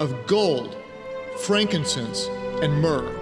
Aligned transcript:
of 0.00 0.26
gold, 0.26 0.76
frankincense, 1.38 2.26
and 2.62 2.82
myrrh. 2.82 3.12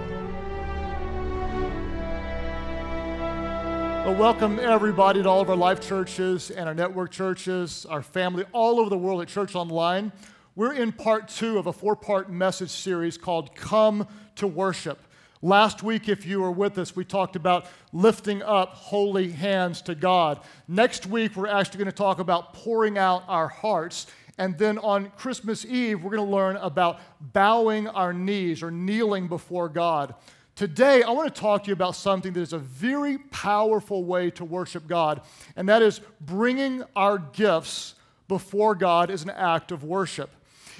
Well, 4.05 4.15
welcome 4.15 4.59
everybody 4.59 5.23
to 5.23 5.29
all 5.29 5.41
of 5.41 5.49
our 5.49 5.55
life 5.55 5.79
churches 5.79 6.51
and 6.51 6.67
our 6.67 6.75
network 6.75 7.11
churches, 7.11 7.85
our 7.85 8.01
family 8.01 8.43
all 8.51 8.79
over 8.79 8.89
the 8.89 8.97
world 8.97 9.21
at 9.21 9.29
Church 9.29 9.55
Online. 9.55 10.11
We're 10.55 10.73
in 10.73 10.91
part 10.91 11.29
two 11.29 11.57
of 11.57 11.67
a 11.67 11.73
four 11.73 11.95
part 11.95 12.29
message 12.29 12.71
series 12.71 13.17
called 13.17 13.55
Come 13.55 14.07
to 14.35 14.45
Worship. 14.45 14.99
Last 15.41 15.81
week, 15.83 16.09
if 16.09 16.25
you 16.25 16.41
were 16.41 16.51
with 16.51 16.77
us, 16.77 16.95
we 16.95 17.05
talked 17.05 17.35
about 17.35 17.67
lifting 17.93 18.41
up 18.41 18.69
holy 18.69 19.31
hands 19.31 19.81
to 19.83 19.95
God. 19.95 20.39
Next 20.67 21.05
week, 21.05 21.35
we're 21.35 21.47
actually 21.47 21.77
going 21.77 21.91
to 21.91 21.95
talk 21.95 22.19
about 22.19 22.53
pouring 22.53 22.97
out 22.97 23.23
our 23.27 23.47
hearts. 23.47 24.07
And 24.37 24.57
then 24.57 24.77
on 24.77 25.11
Christmas 25.11 25.65
Eve, 25.65 26.03
we're 26.03 26.15
going 26.15 26.27
to 26.27 26.35
learn 26.35 26.57
about 26.57 26.99
bowing 27.21 27.87
our 27.87 28.13
knees 28.13 28.61
or 28.61 28.71
kneeling 28.71 29.27
before 29.27 29.69
God. 29.69 30.13
Today, 30.55 31.03
I 31.03 31.11
want 31.11 31.33
to 31.33 31.41
talk 31.41 31.63
to 31.63 31.67
you 31.67 31.73
about 31.73 31.95
something 31.95 32.33
that 32.33 32.41
is 32.41 32.53
a 32.53 32.57
very 32.57 33.17
powerful 33.17 34.05
way 34.05 34.29
to 34.31 34.45
worship 34.45 34.87
God, 34.87 35.21
and 35.55 35.67
that 35.67 35.81
is 35.81 35.99
bringing 36.21 36.83
our 36.95 37.17
gifts 37.17 37.95
before 38.27 38.75
God 38.75 39.09
as 39.11 39.23
an 39.23 39.31
act 39.31 39.71
of 39.71 39.83
worship. 39.83 40.29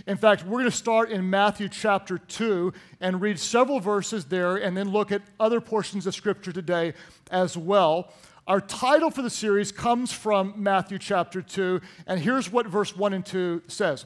In 0.07 0.17
fact, 0.17 0.43
we're 0.43 0.59
going 0.59 0.65
to 0.65 0.71
start 0.71 1.09
in 1.09 1.29
Matthew 1.29 1.69
chapter 1.69 2.17
2 2.17 2.73
and 2.99 3.21
read 3.21 3.39
several 3.39 3.79
verses 3.79 4.25
there 4.25 4.57
and 4.57 4.75
then 4.75 4.89
look 4.89 5.11
at 5.11 5.21
other 5.39 5.61
portions 5.61 6.05
of 6.07 6.15
Scripture 6.15 6.51
today 6.51 6.93
as 7.31 7.57
well. 7.57 8.13
Our 8.47 8.61
title 8.61 9.09
for 9.09 9.23
the 9.23 9.29
series 9.31 9.71
comes 9.71 10.11
from 10.11 10.53
Matthew 10.55 10.99
chapter 10.99 11.41
2, 11.41 11.81
and 12.05 12.19
here's 12.19 12.51
what 12.51 12.67
verse 12.67 12.95
1 12.95 13.13
and 13.13 13.25
2 13.25 13.63
says 13.67 14.05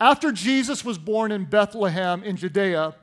After 0.00 0.32
Jesus 0.32 0.82
was 0.82 0.96
born 0.96 1.30
in 1.30 1.44
Bethlehem 1.44 2.22
in 2.24 2.36
Judea, 2.36 2.94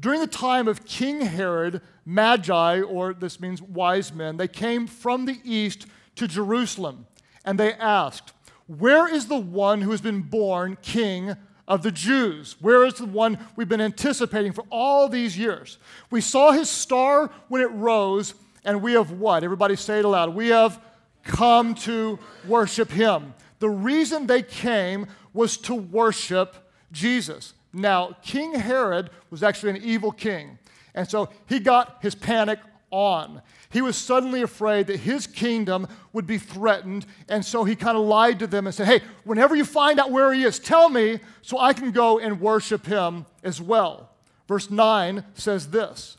during 0.00 0.20
the 0.20 0.26
time 0.26 0.68
of 0.68 0.86
King 0.86 1.20
Herod, 1.20 1.82
Magi, 2.06 2.80
or 2.80 3.12
this 3.12 3.40
means 3.40 3.60
wise 3.60 4.10
men, 4.10 4.38
they 4.38 4.48
came 4.48 4.86
from 4.86 5.26
the 5.26 5.38
east 5.44 5.86
to 6.14 6.26
Jerusalem, 6.26 7.06
and 7.44 7.60
they 7.60 7.74
asked, 7.74 8.32
Where 8.66 9.06
is 9.06 9.26
the 9.26 9.36
one 9.36 9.82
who 9.82 9.90
has 9.90 10.00
been 10.00 10.22
born 10.22 10.78
king 10.80 11.36
of 11.68 11.82
the 11.82 11.90
Jews. 11.90 12.54
Where 12.60 12.84
is 12.84 12.94
the 12.94 13.06
one 13.06 13.38
we've 13.56 13.68
been 13.68 13.80
anticipating 13.80 14.52
for 14.52 14.64
all 14.70 15.08
these 15.08 15.36
years? 15.36 15.78
We 16.10 16.20
saw 16.20 16.52
his 16.52 16.70
star 16.70 17.28
when 17.48 17.60
it 17.60 17.72
rose, 17.72 18.34
and 18.66 18.82
we 18.82 18.92
have 18.92 19.12
what? 19.12 19.44
Everybody 19.44 19.76
say 19.76 20.00
it 20.00 20.04
aloud. 20.04 20.34
We 20.34 20.48
have 20.48 20.78
come 21.22 21.74
to 21.74 22.18
worship 22.46 22.90
him. 22.90 23.32
The 23.60 23.70
reason 23.70 24.26
they 24.26 24.42
came 24.42 25.06
was 25.32 25.56
to 25.58 25.74
worship 25.74 26.56
Jesus. 26.92 27.54
Now, 27.72 28.16
King 28.22 28.54
Herod 28.54 29.10
was 29.30 29.42
actually 29.42 29.70
an 29.70 29.82
evil 29.82 30.12
king, 30.12 30.58
and 30.94 31.08
so 31.08 31.30
he 31.46 31.60
got 31.60 31.98
his 32.02 32.14
panic 32.14 32.58
on. 32.90 33.42
He 33.70 33.82
was 33.82 33.96
suddenly 33.96 34.42
afraid 34.42 34.86
that 34.86 34.98
his 34.98 35.26
kingdom 35.26 35.86
would 36.12 36.26
be 36.26 36.38
threatened, 36.38 37.06
and 37.28 37.44
so 37.44 37.64
he 37.64 37.76
kind 37.76 37.96
of 37.96 38.04
lied 38.04 38.38
to 38.40 38.46
them 38.46 38.66
and 38.66 38.74
said, 38.74 38.86
Hey, 38.86 39.00
whenever 39.24 39.54
you 39.54 39.64
find 39.64 40.00
out 40.00 40.10
where 40.10 40.32
he 40.32 40.42
is, 40.42 40.58
tell 40.58 40.88
me 40.88 41.20
so 41.42 41.58
I 41.58 41.72
can 41.72 41.92
go 41.92 42.18
and 42.18 42.40
worship 42.40 42.86
him 42.86 43.26
as 43.42 43.60
well. 43.60 44.10
Verse 44.48 44.70
9 44.70 45.24
says 45.34 45.70
this 45.70 46.16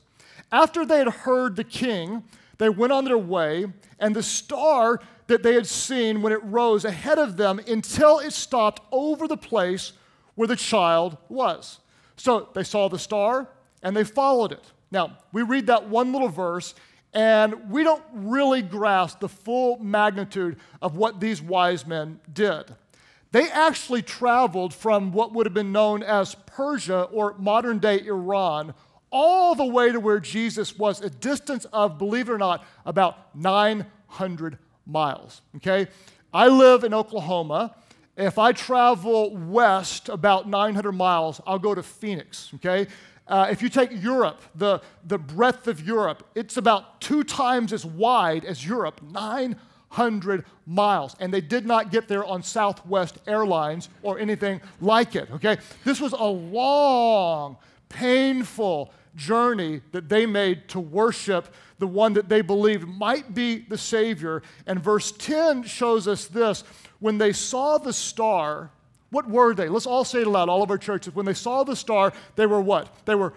After 0.51 0.85
they 0.85 0.99
had 0.99 1.07
heard 1.07 1.55
the 1.55 1.63
king, 1.63 2.23
they 2.57 2.69
went 2.69 2.93
on 2.93 3.05
their 3.05 3.17
way, 3.17 3.65
and 3.99 4.15
the 4.15 4.23
star 4.23 4.99
that 5.27 5.43
they 5.43 5.53
had 5.53 5.67
seen 5.67 6.21
when 6.21 6.31
it 6.31 6.43
rose 6.43 6.85
ahead 6.85 7.19
of 7.19 7.37
them 7.37 7.59
until 7.67 8.19
it 8.19 8.31
stopped 8.31 8.81
over 8.91 9.27
the 9.27 9.37
place 9.37 9.93
where 10.35 10.47
the 10.47 10.55
child 10.55 11.17
was. 11.29 11.79
So 12.15 12.49
they 12.53 12.63
saw 12.63 12.87
the 12.87 12.99
star 12.99 13.49
and 13.83 13.95
they 13.95 14.03
followed 14.03 14.51
it. 14.51 14.71
Now, 14.89 15.17
we 15.33 15.43
read 15.43 15.67
that 15.67 15.89
one 15.89 16.13
little 16.13 16.29
verse, 16.29 16.73
and 17.13 17.69
we 17.69 17.83
don't 17.83 18.03
really 18.13 18.61
grasp 18.61 19.19
the 19.19 19.29
full 19.29 19.77
magnitude 19.79 20.57
of 20.81 20.95
what 20.95 21.19
these 21.19 21.41
wise 21.41 21.85
men 21.85 22.19
did. 22.31 22.73
They 23.31 23.49
actually 23.49 24.01
traveled 24.01 24.73
from 24.73 25.11
what 25.11 25.33
would 25.33 25.45
have 25.45 25.53
been 25.53 25.73
known 25.73 26.01
as 26.01 26.35
Persia 26.45 27.03
or 27.03 27.35
modern 27.37 27.79
day 27.79 27.99
Iran 28.05 28.73
all 29.11 29.55
the 29.55 29.65
way 29.65 29.91
to 29.91 29.99
where 29.99 30.19
Jesus 30.19 30.77
was, 30.77 31.01
a 31.01 31.09
distance 31.09 31.65
of, 31.71 31.97
believe 31.97 32.29
it 32.29 32.33
or 32.33 32.37
not, 32.37 32.65
about 32.85 33.35
900 33.35 34.57
miles. 34.85 35.41
Okay? 35.57 35.87
I 36.33 36.47
live 36.47 36.83
in 36.83 36.93
Oklahoma. 36.93 37.75
If 38.15 38.37
I 38.37 38.51
travel 38.51 39.35
west 39.35 40.09
about 40.09 40.49
900 40.49 40.91
miles, 40.91 41.39
I'll 41.45 41.59
go 41.59 41.75
to 41.75 41.83
Phoenix. 41.83 42.51
Okay? 42.55 42.87
Uh, 43.27 43.47
if 43.51 43.61
you 43.61 43.69
take 43.69 43.89
Europe, 43.91 44.41
the, 44.55 44.81
the 45.05 45.17
breadth 45.17 45.67
of 45.67 45.85
Europe, 45.85 46.27
it's 46.33 46.57
about 46.57 47.01
two 47.01 47.23
times 47.23 47.73
as 47.73 47.85
wide 47.85 48.45
as 48.45 48.65
Europe, 48.65 49.01
900 49.11 50.45
miles. 50.65 51.15
And 51.19 51.33
they 51.33 51.41
did 51.41 51.65
not 51.65 51.91
get 51.91 52.07
there 52.07 52.23
on 52.23 52.41
Southwest 52.41 53.17
Airlines 53.27 53.89
or 54.01 54.17
anything 54.17 54.61
like 54.79 55.15
it, 55.15 55.29
okay? 55.31 55.57
This 55.83 55.99
was 55.99 56.13
a 56.13 56.23
long, 56.23 57.57
painful 57.89 58.91
journey 59.15 59.81
that 59.91 60.09
they 60.09 60.25
made 60.25 60.67
to 60.69 60.79
worship 60.79 61.53
the 61.79 61.87
one 61.87 62.13
that 62.13 62.29
they 62.29 62.41
believed 62.41 62.87
might 62.87 63.33
be 63.33 63.59
the 63.59 63.77
Savior. 63.77 64.41
And 64.65 64.81
verse 64.81 65.11
10 65.11 65.63
shows 65.63 66.07
us 66.07 66.25
this 66.25 66.63
when 66.99 67.17
they 67.17 67.33
saw 67.33 67.77
the 67.77 67.93
star, 67.93 68.71
what 69.09 69.29
were 69.29 69.53
they? 69.53 69.69
Let's 69.69 69.85
all 69.85 70.03
say 70.03 70.21
it 70.21 70.27
aloud, 70.27 70.49
all 70.49 70.63
of 70.63 70.71
our 70.71 70.77
churches. 70.77 71.13
When 71.13 71.25
they 71.25 71.33
saw 71.33 71.63
the 71.63 71.75
star, 71.75 72.13
they 72.35 72.45
were 72.45 72.61
what? 72.61 73.05
They 73.05 73.15
were 73.15 73.33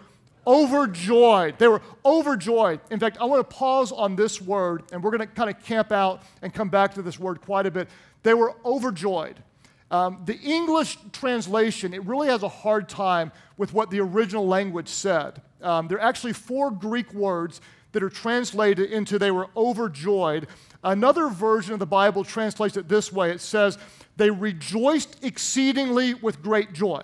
overjoyed. 0.47 1.59
They 1.59 1.69
were 1.69 1.83
overjoyed. 2.05 2.81
In 2.91 2.99
fact, 2.99 3.19
I 3.21 3.25
want 3.25 3.49
to 3.49 3.57
pause 3.57 3.93
on 3.93 4.17
this 4.17 4.41
word, 4.41 4.85
and 4.93 5.03
we're 5.03 5.11
going 5.11 5.21
to 5.21 5.27
kind 5.27 5.51
of 5.51 5.63
camp 5.63 5.93
out 5.93 6.23
and 6.43 6.53
come 6.53 6.69
back 6.71 6.95
to 6.95 7.03
this 7.03 7.19
word 7.19 7.41
quite 7.43 7.67
a 7.67 7.71
bit. 7.71 7.89
They 8.23 8.35
were 8.35 8.55
overjoyed. 8.65 9.43
Um, 9.91 10.23
the 10.25 10.39
English 10.39 10.99
translation, 11.13 11.93
it 11.93 12.05
really 12.05 12.29
has 12.29 12.43
a 12.43 12.49
hard 12.49 12.89
time 12.89 13.33
with 13.57 13.73
what 13.73 13.91
the 13.91 14.01
original 14.01 14.47
language 14.47 14.89
said. 14.89 15.43
Um, 15.61 15.89
there 15.89 15.99
are 15.99 16.03
actually 16.03 16.33
four 16.33 16.71
Greek 16.71 17.13
words 17.13 17.61
that 17.93 18.03
are 18.03 18.11
translated 18.11 18.91
into 18.91 19.19
they 19.19 19.33
were 19.33 19.49
overjoyed. 19.57 20.47
Another 20.85 21.29
version 21.29 21.73
of 21.73 21.81
the 21.81 21.87
Bible 21.87 22.25
translates 22.25 22.77
it 22.77 22.89
this 22.89 23.13
way 23.13 23.31
it 23.31 23.41
says, 23.41 23.79
they 24.17 24.31
rejoiced 24.31 25.23
exceedingly 25.25 26.15
with 26.15 26.43
great 26.43 26.73
joy. 26.73 27.03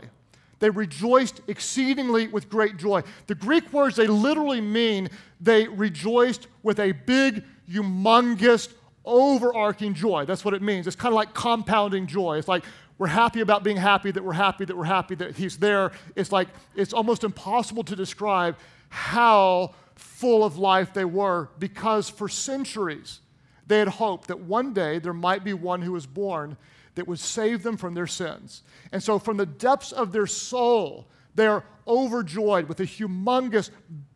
They 0.59 0.71
rejoiced 0.71 1.41
exceedingly 1.49 2.29
with 2.29 2.49
great 2.49 2.77
joy. 2.77 3.03
The 3.27 3.35
Greek 3.35 3.73
words, 3.73 3.97
they 3.97 4.07
literally 4.07 4.61
mean 4.61 5.11
they 5.41 5.69
rejoiced 5.69 6.47
with 6.63 6.81
a 6.81 6.93
big, 6.93 7.45
humongous, 7.71 8.73
overarching 9.07 9.95
joy. 9.95 10.25
That's 10.25 10.45
what 10.45 10.55
it 10.55 10.63
means. 10.63 10.87
It's 10.87 10.97
kind 10.97 11.13
of 11.13 11.17
like 11.17 11.33
compounding 11.33 12.07
joy. 12.07 12.39
It's 12.39 12.49
like 12.49 12.65
we're 12.99 13.07
happy 13.07 13.41
about 13.41 13.63
being 13.63 13.77
happy, 13.77 14.11
that 14.11 14.25
we're 14.25 14.33
happy, 14.33 14.65
that 14.65 14.77
we're 14.77 14.85
happy, 14.85 15.15
that 15.17 15.37
He's 15.37 15.57
there. 15.59 15.93
It's 16.15 16.33
like 16.33 16.49
it's 16.75 16.93
almost 16.93 17.25
impossible 17.25 17.85
to 17.85 17.97
describe 17.97 18.57
how 18.89 19.75
full 19.95 20.45
of 20.45 20.59
life 20.59 20.93
they 20.93 21.05
were 21.05 21.49
because 21.59 22.09
for 22.09 22.29
centuries 22.29 23.21
they 23.67 23.79
had 23.79 23.89
hoped 23.89 24.29
that 24.29 24.41
one 24.41 24.73
day 24.73 24.99
there 24.99 25.13
might 25.13 25.43
be 25.43 25.53
one 25.53 25.83
who 25.83 25.93
was 25.93 26.07
born 26.07 26.57
that 26.95 27.07
would 27.07 27.19
save 27.19 27.63
them 27.63 27.77
from 27.77 27.95
their 27.95 28.07
sins. 28.07 28.63
And 28.93 29.03
so, 29.03 29.19
from 29.19 29.37
the 29.37 29.47
depths 29.47 29.93
of 29.93 30.13
their 30.13 30.27
soul, 30.27 31.07
they're 31.35 31.65
overjoyed 31.87 32.69
with 32.69 32.81
a 32.81 32.85
humongous, 32.85 33.71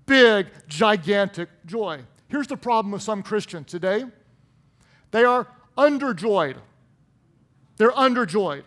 big, 0.06 0.48
gigantic 0.66 1.48
joy. 1.66 2.00
Here's 2.28 2.46
the 2.46 2.56
problem 2.56 2.92
with 2.92 3.02
some 3.02 3.22
Christians 3.22 3.70
today 3.70 4.04
they 5.10 5.24
are 5.24 5.46
underjoyed. 5.76 6.56
They're 7.76 7.90
underjoyed. 7.92 8.64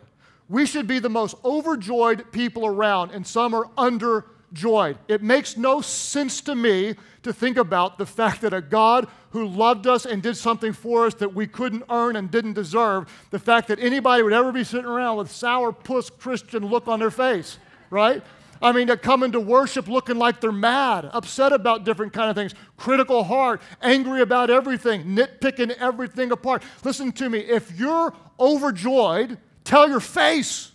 We 0.49 0.65
should 0.65 0.87
be 0.87 0.99
the 0.99 1.09
most 1.09 1.35
overjoyed 1.43 2.31
people 2.31 2.65
around, 2.65 3.11
and 3.11 3.25
some 3.25 3.53
are 3.53 3.65
underjoyed. 3.77 4.97
It 5.07 5.21
makes 5.21 5.57
no 5.57 5.81
sense 5.81 6.41
to 6.41 6.55
me 6.55 6.95
to 7.23 7.33
think 7.33 7.57
about 7.57 7.97
the 7.97 8.05
fact 8.05 8.41
that 8.41 8.53
a 8.53 8.61
God 8.61 9.07
who 9.31 9.47
loved 9.47 9.87
us 9.87 10.05
and 10.05 10.21
did 10.21 10.37
something 10.37 10.73
for 10.73 11.05
us 11.07 11.15
that 11.15 11.33
we 11.33 11.47
couldn't 11.47 11.83
earn 11.89 12.15
and 12.15 12.29
didn't 12.29 12.53
deserve, 12.53 13.11
the 13.31 13.39
fact 13.39 13.67
that 13.69 13.79
anybody 13.79 14.21
would 14.21 14.33
ever 14.33 14.51
be 14.51 14.63
sitting 14.63 14.85
around 14.85 15.17
with 15.17 15.31
sour 15.31 15.71
puss 15.71 16.09
Christian 16.09 16.67
look 16.67 16.87
on 16.87 16.99
their 16.99 17.11
face, 17.11 17.57
right? 17.89 18.21
I 18.63 18.71
mean, 18.71 18.87
to 18.87 18.95
come 18.95 19.23
into 19.23 19.41
worship 19.41 19.89
looking 19.89 20.17
like 20.17 20.39
they're 20.39 20.53
mad, 20.53 21.09
upset 21.11 21.51
about 21.51 21.83
different 21.83 22.13
kind 22.13 22.29
of 22.29 22.35
things, 22.37 22.55
critical 22.77 23.25
heart, 23.25 23.61
angry 23.81 24.21
about 24.21 24.49
everything, 24.49 25.03
nitpicking 25.03 25.71
everything 25.71 26.31
apart. 26.31 26.63
Listen 26.85 27.11
to 27.11 27.29
me. 27.29 27.39
If 27.39 27.77
you're 27.77 28.13
overjoyed, 28.39 29.37
tell 29.65 29.89
your 29.89 29.99
face. 29.99 30.71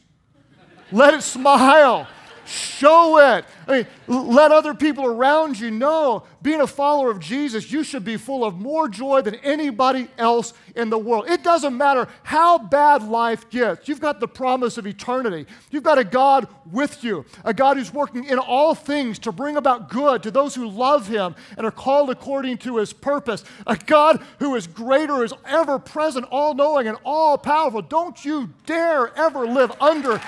Let 0.93 1.14
it 1.14 1.23
smile. 1.23 2.06
Show 2.44 3.37
it. 3.37 3.46
I 3.69 3.73
mean, 3.73 3.87
let 4.06 4.50
other 4.50 4.73
people 4.73 5.05
around 5.05 5.61
you 5.61 5.70
know, 5.70 6.25
being 6.41 6.62
a 6.62 6.67
follower 6.67 7.11
of 7.11 7.20
Jesus, 7.20 7.70
you 7.70 7.85
should 7.85 8.03
be 8.05 8.17
full 8.17 8.43
of 8.43 8.59
more 8.59 8.88
joy 8.88 9.20
than 9.20 9.35
anybody 9.37 10.09
else 10.17 10.55
in 10.75 10.88
the 10.88 10.97
world. 10.97 11.29
It 11.29 11.44
doesn't 11.44 11.76
matter 11.76 12.09
how 12.23 12.56
bad 12.56 13.03
life 13.03 13.50
gets. 13.50 13.87
You've 13.87 14.00
got 14.00 14.20
the 14.20 14.29
promise 14.29 14.79
of 14.79 14.87
eternity. 14.87 15.44
You've 15.70 15.82
got 15.82 15.99
a 15.99 16.05
God 16.05 16.49
with 16.73 17.05
you, 17.05 17.26
a 17.44 17.53
God 17.53 17.76
who's 17.76 17.93
working 17.93 18.25
in 18.25 18.38
all 18.38 18.75
things 18.75 19.19
to 19.20 19.32
bring 19.32 19.59
about 19.59 19.91
good 19.91 20.23
to 20.23 20.31
those 20.31 20.55
who 20.55 20.67
love 20.67 21.06
him 21.06 21.35
and 21.59 21.67
are 21.67 21.71
called 21.71 22.09
according 22.09 22.59
to 22.59 22.79
his 22.79 22.94
purpose, 22.94 23.44
a 23.67 23.76
God 23.76 24.23
who 24.38 24.55
is 24.55 24.67
greater, 24.67 25.23
is 25.25 25.35
ever 25.44 25.79
present, 25.79 26.26
all 26.31 26.55
knowing, 26.55 26.88
and 26.88 26.97
all 27.05 27.37
powerful. 27.37 27.82
Don't 27.82 28.25
you 28.25 28.49
dare 28.64 29.14
ever 29.19 29.47
live 29.47 29.73
under 29.79 30.19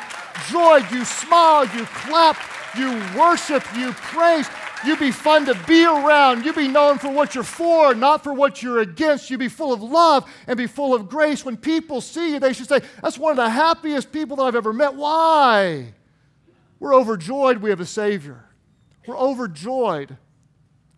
joy. 0.49 0.81
You 0.91 1.05
smile, 1.05 1.67
you 1.67 1.85
clap, 1.87 2.37
you 2.77 2.91
worship, 3.19 3.65
you 3.77 3.93
praise. 3.93 4.49
You 4.85 4.97
be 4.97 5.11
fun 5.11 5.45
to 5.47 5.55
be 5.67 5.85
around. 5.85 6.45
You 6.45 6.53
be 6.55 6.69
known 6.69 6.99
for 6.99 7.11
what 7.11 7.35
you're 7.35 7.45
for, 7.45 7.95
not 7.95 8.25
for 8.25 8.33
what 8.33 8.63
you're 8.63 8.81
against. 8.81 9.29
You 9.29 9.37
be 9.37 9.49
full 9.49 9.73
of 9.73 9.83
love 9.83 10.31
and 10.47 10.57
be 10.57 10.67
full 10.67 10.95
of 10.95 11.09
grace. 11.09 11.45
When 11.45 11.57
people 11.57 12.01
see 12.01 12.33
you, 12.33 12.41
they 12.41 12.55
should 12.55 12.69
say, 12.69 12.81
That's 13.03 13.19
one 13.19 13.33
of 13.33 13.37
the 13.37 13.51
happiest 13.51 14.11
people 14.11 14.37
that 14.37 14.45
I've 14.45 14.57
ever 14.57 14.73
met. 14.73 14.95
Why? 14.95 15.93
We're 16.79 16.95
overjoyed 16.95 17.59
we 17.59 17.71
have 17.71 17.81
a 17.81 17.87
Savior. 17.87 18.45
We're 19.07 19.19
overjoyed 19.19 20.17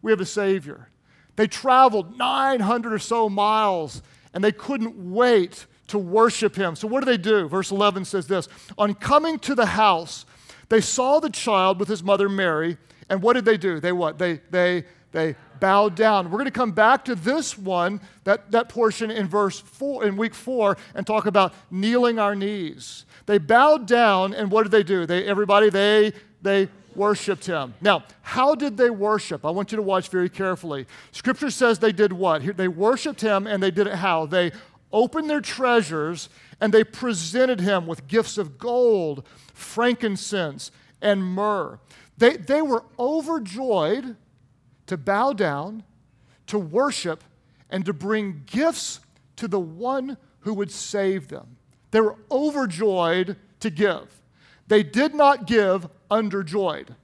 we 0.01 0.13
have 0.13 0.21
a 0.21 0.27
Savior. 0.27 0.89
They 1.35 1.49
traveled 1.49 2.17
900 2.17 2.93
or 2.93 2.99
so 2.99 3.29
miles 3.29 4.03
and 4.33 4.45
they 4.45 4.53
couldn't 4.53 5.13
wait 5.13 5.67
to 5.89 5.99
worship 5.99 6.55
Him. 6.55 6.77
So, 6.77 6.87
what 6.87 7.01
do 7.01 7.07
they 7.07 7.19
do? 7.19 7.49
Verse 7.49 7.71
11 7.71 8.05
says 8.05 8.27
this 8.27 8.49
On 8.79 8.95
coming 8.95 9.39
to 9.41 9.55
the 9.55 9.67
house, 9.67 10.25
they 10.73 10.81
saw 10.81 11.21
the 11.21 11.29
child 11.29 11.79
with 11.79 11.87
his 11.87 12.03
mother 12.03 12.31
Mary, 12.31 12.79
and 13.11 13.21
what 13.21 13.35
did 13.35 13.45
they 13.45 13.59
do? 13.59 13.79
They 13.79 13.93
what? 13.93 14.17
They 14.17 14.41
they 14.51 14.85
they 15.11 15.37
bowed 15.61 15.95
down. 15.95 16.31
We're 16.31 16.39
going 16.39 16.47
to 16.47 16.51
come 16.51 16.73
back 16.73 17.05
to 17.05 17.15
this 17.15 17.59
one, 17.59 18.01
that, 18.25 18.51
that 18.53 18.71
portion 18.71 19.11
in 19.11 19.29
verse 19.29 19.61
four, 19.61 20.03
in 20.07 20.17
week 20.17 20.35
four, 20.35 20.79
and 20.95 21.07
talk 21.07 21.27
about 21.27 21.53
kneeling 21.71 22.19
our 22.19 22.35
knees. 22.35 23.05
They 23.27 23.37
bowed 23.37 23.87
down, 23.87 24.33
and 24.33 24.51
what 24.51 24.63
did 24.63 24.73
they 24.73 24.83
do? 24.83 25.05
They 25.05 25.27
everybody 25.27 25.69
they 25.69 26.15
they 26.41 26.71
worshiped 26.97 27.45
him. 27.45 27.75
Now, 27.83 28.05
how 28.23 28.55
did 28.55 28.79
they 28.79 28.89
worship? 28.89 29.45
I 29.45 29.51
want 29.51 29.73
you 29.73 29.77
to 29.77 29.83
watch 29.83 30.09
very 30.09 30.31
carefully. 30.31 30.87
Scripture 31.11 31.51
says 31.51 31.81
they 31.81 31.93
did 31.93 32.15
what? 32.15 32.57
They 32.57 32.69
worshiped 32.69 33.21
him, 33.21 33.47
and 33.47 33.63
they 33.63 33.71
did 33.71 33.89
it 33.89 33.97
how? 33.97 34.25
They 34.25 34.53
opened 34.91 35.29
their 35.29 35.41
treasures 35.43 36.29
and 36.61 36.73
they 36.73 36.85
presented 36.85 37.61
him 37.61 37.87
with 37.87 38.07
gifts 38.07 38.39
of 38.39 38.57
gold, 38.59 39.27
frankincense, 39.52 40.70
and 41.00 41.25
myrrh. 41.25 41.78
They, 42.19 42.37
they 42.37 42.62
were 42.62 42.84
overjoyed 42.99 44.16
to 44.87 44.96
bow 44.96 45.32
down, 45.32 45.84
to 46.46 46.58
worship, 46.58 47.25
and 47.70 47.84
to 47.87 47.93
bring 47.93 48.43
gifts 48.46 49.00
to 49.37 49.49
the 49.49 49.60
one 49.60 50.16
who 50.40 50.54
would 50.54 50.70
save 50.70 51.28
them. 51.28 51.56
They 51.90 52.00
were 52.00 52.16
overjoyed 52.31 53.37
to 53.60 53.70
give. 53.70 54.20
They 54.69 54.82
did 54.82 55.14
not 55.14 55.46
give 55.46 55.88
underjoyed. 56.10 56.94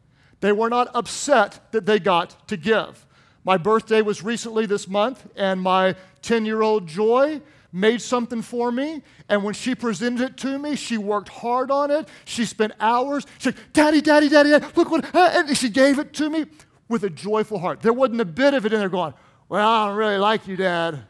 They 0.41 0.53
were 0.53 0.69
not 0.69 0.89
upset 0.95 1.73
that 1.73 1.87
they 1.87 1.99
got 1.99 2.49
to 2.49 2.57
give. 2.57 3.07
My 3.45 3.57
birthday 3.57 4.03
was 4.03 4.23
recently 4.23 4.67
this 4.67 4.87
month, 4.87 5.27
and 5.37 5.61
my 5.61 5.97
10 6.23 6.45
year 6.45 6.63
old 6.63 6.87
Joy 6.87 7.41
made 7.73 8.01
something 8.01 8.43
for 8.43 8.73
me, 8.73 9.03
and 9.29 9.45
when 9.45 9.55
she 9.55 9.75
presented 9.75 10.25
it 10.25 10.37
to 10.39 10.59
me, 10.59 10.75
she 10.77 10.97
worked 10.97 11.29
hard 11.29 11.71
on 11.71 11.91
it. 11.91 12.09
She 12.25 12.45
spent 12.45 12.73
hours. 12.81 13.27
She 13.39 13.51
said, 13.51 13.57
Daddy, 13.73 14.01
Daddy, 14.01 14.29
Daddy, 14.29 14.51
Daddy 14.51 14.67
look 14.75 14.91
what, 14.91 15.15
uh, 15.15 15.31
and 15.35 15.57
she 15.57 15.69
gave 15.69 15.99
it 15.99 16.13
to 16.15 16.31
me 16.31 16.47
with 16.89 17.05
a 17.05 17.11
joyful 17.11 17.59
heart. 17.59 17.81
There 17.81 17.93
wasn't 17.93 18.21
a 18.21 18.25
bit 18.25 18.55
of 18.55 18.65
it 18.65 18.73
in 18.73 18.81
there 18.81 18.89
going, 18.89 19.15
Well, 19.49 19.69
I 19.69 19.87
don't 19.87 19.97
really 19.97 20.19
like 20.19 20.47
you, 20.47 20.57
Dad. 20.57 21.05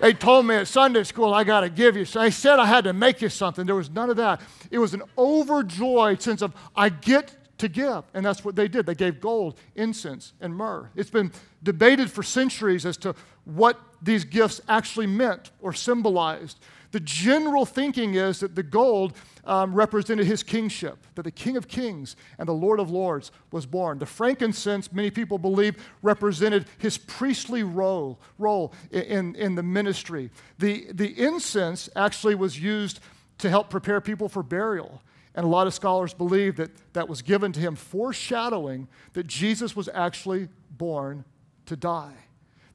They 0.00 0.12
told 0.12 0.46
me 0.46 0.56
at 0.56 0.68
Sunday 0.68 1.04
school 1.04 1.32
I 1.32 1.44
got 1.44 1.60
to 1.60 1.70
give 1.70 1.96
you. 1.96 2.04
So 2.04 2.20
they 2.20 2.30
said 2.30 2.58
I 2.58 2.66
had 2.66 2.84
to 2.84 2.92
make 2.92 3.22
you 3.22 3.28
something. 3.28 3.64
There 3.64 3.74
was 3.74 3.88
none 3.88 4.10
of 4.10 4.16
that. 4.16 4.40
It 4.70 4.78
was 4.78 4.92
an 4.92 5.02
overjoyed 5.16 6.20
sense 6.20 6.42
of, 6.42 6.54
I 6.74 6.90
get 6.90 7.34
to 7.58 7.68
give. 7.68 8.04
And 8.14 8.24
that's 8.24 8.44
what 8.44 8.56
they 8.56 8.68
did. 8.68 8.86
They 8.86 8.94
gave 8.94 9.20
gold, 9.20 9.58
incense, 9.74 10.32
and 10.40 10.54
myrrh. 10.54 10.90
It's 10.94 11.10
been 11.10 11.32
debated 11.62 12.10
for 12.10 12.22
centuries 12.22 12.84
as 12.84 12.96
to 12.98 13.14
what 13.44 13.80
these 14.02 14.24
gifts 14.24 14.60
actually 14.68 15.06
meant 15.06 15.50
or 15.60 15.72
symbolized. 15.72 16.58
The 16.92 17.00
general 17.00 17.66
thinking 17.66 18.14
is 18.14 18.40
that 18.40 18.54
the 18.54 18.62
gold 18.62 19.14
um, 19.44 19.74
represented 19.74 20.26
his 20.26 20.42
kingship, 20.42 20.98
that 21.14 21.22
the 21.22 21.30
King 21.30 21.56
of 21.56 21.68
Kings 21.68 22.16
and 22.38 22.48
the 22.48 22.52
Lord 22.52 22.80
of 22.80 22.90
Lords 22.90 23.32
was 23.50 23.66
born. 23.66 23.98
The 23.98 24.06
frankincense, 24.06 24.92
many 24.92 25.10
people 25.10 25.38
believe, 25.38 25.76
represented 26.02 26.66
his 26.78 26.98
priestly 26.98 27.62
role, 27.62 28.20
role 28.38 28.72
in, 28.90 29.34
in 29.34 29.54
the 29.54 29.62
ministry. 29.62 30.30
The, 30.58 30.86
the 30.92 31.20
incense 31.22 31.88
actually 31.96 32.34
was 32.34 32.58
used 32.58 33.00
to 33.38 33.50
help 33.50 33.68
prepare 33.68 34.00
people 34.00 34.28
for 34.28 34.42
burial. 34.42 35.02
And 35.36 35.44
a 35.44 35.48
lot 35.48 35.66
of 35.66 35.74
scholars 35.74 36.14
believe 36.14 36.56
that 36.56 36.70
that 36.94 37.08
was 37.08 37.20
given 37.22 37.52
to 37.52 37.60
him, 37.60 37.76
foreshadowing 37.76 38.88
that 39.12 39.26
Jesus 39.26 39.76
was 39.76 39.88
actually 39.92 40.48
born 40.70 41.24
to 41.66 41.76
die. 41.76 42.14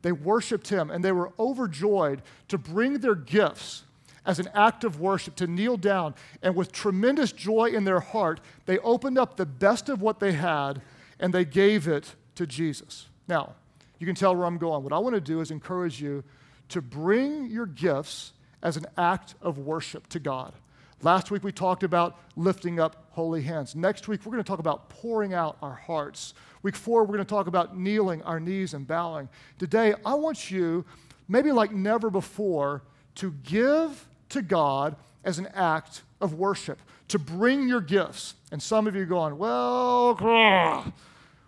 They 0.03 0.11
worshiped 0.11 0.69
him 0.69 0.89
and 0.89 1.03
they 1.03 1.11
were 1.11 1.33
overjoyed 1.39 2.21
to 2.47 2.57
bring 2.57 2.99
their 2.99 3.15
gifts 3.15 3.83
as 4.25 4.39
an 4.39 4.47
act 4.53 4.83
of 4.83 4.99
worship, 4.99 5.35
to 5.35 5.47
kneel 5.47 5.77
down. 5.77 6.13
And 6.43 6.55
with 6.55 6.71
tremendous 6.71 7.31
joy 7.31 7.71
in 7.71 7.83
their 7.83 7.99
heart, 7.99 8.39
they 8.67 8.77
opened 8.79 9.17
up 9.17 9.35
the 9.35 9.45
best 9.45 9.89
of 9.89 10.01
what 10.01 10.19
they 10.19 10.33
had 10.33 10.81
and 11.19 11.33
they 11.33 11.45
gave 11.45 11.87
it 11.87 12.15
to 12.35 12.45
Jesus. 12.45 13.07
Now, 13.27 13.55
you 13.97 14.05
can 14.05 14.15
tell 14.15 14.35
where 14.35 14.45
I'm 14.45 14.57
going. 14.57 14.83
What 14.83 14.93
I 14.93 14.99
want 14.99 15.15
to 15.15 15.21
do 15.21 15.41
is 15.41 15.49
encourage 15.49 16.01
you 16.01 16.23
to 16.69 16.81
bring 16.81 17.47
your 17.47 17.65
gifts 17.65 18.33
as 18.61 18.77
an 18.77 18.85
act 18.97 19.35
of 19.41 19.57
worship 19.57 20.07
to 20.09 20.19
God. 20.19 20.53
Last 21.03 21.31
week 21.31 21.43
we 21.43 21.51
talked 21.51 21.81
about 21.81 22.20
lifting 22.36 22.79
up 22.79 23.08
holy 23.12 23.41
hands. 23.41 23.75
Next 23.75 24.08
week 24.08 24.22
we're 24.24 24.34
going 24.34 24.43
to 24.43 24.48
talk 24.48 24.60
about 24.60 24.88
pouring 24.89 25.34
out 25.34 25.58
our 25.62 25.74
hearts. 25.74 26.36
Week 26.62 26.75
four 26.75 27.01
we're 27.01 27.15
going 27.15 27.25
to 27.25 27.25
talk 27.25 27.48
about 27.48 27.75
kneeling 27.75 28.22
our 28.22 28.39
knees 28.39 28.75
and 28.75 28.86
bowing. 28.86 29.27
Today 29.58 29.96
I 30.05 30.13
want 30.13 30.51
you, 30.51 30.86
maybe 31.27 31.51
like 31.51 31.72
never 31.72 32.12
before, 32.12 32.84
to 33.15 33.31
give 33.43 34.08
to 34.29 34.43
God 34.43 34.96
as 35.24 35.39
an 35.39 35.48
act 35.55 36.03
of 36.22 36.36
worship, 36.36 36.79
to 37.08 37.17
bring 37.17 37.67
your 37.67 37.81
gifts. 37.81 38.36
And 38.51 38.62
some 38.62 38.86
of 38.86 38.96
you 38.96 39.05
going, 39.05 39.39
well, 39.39 40.13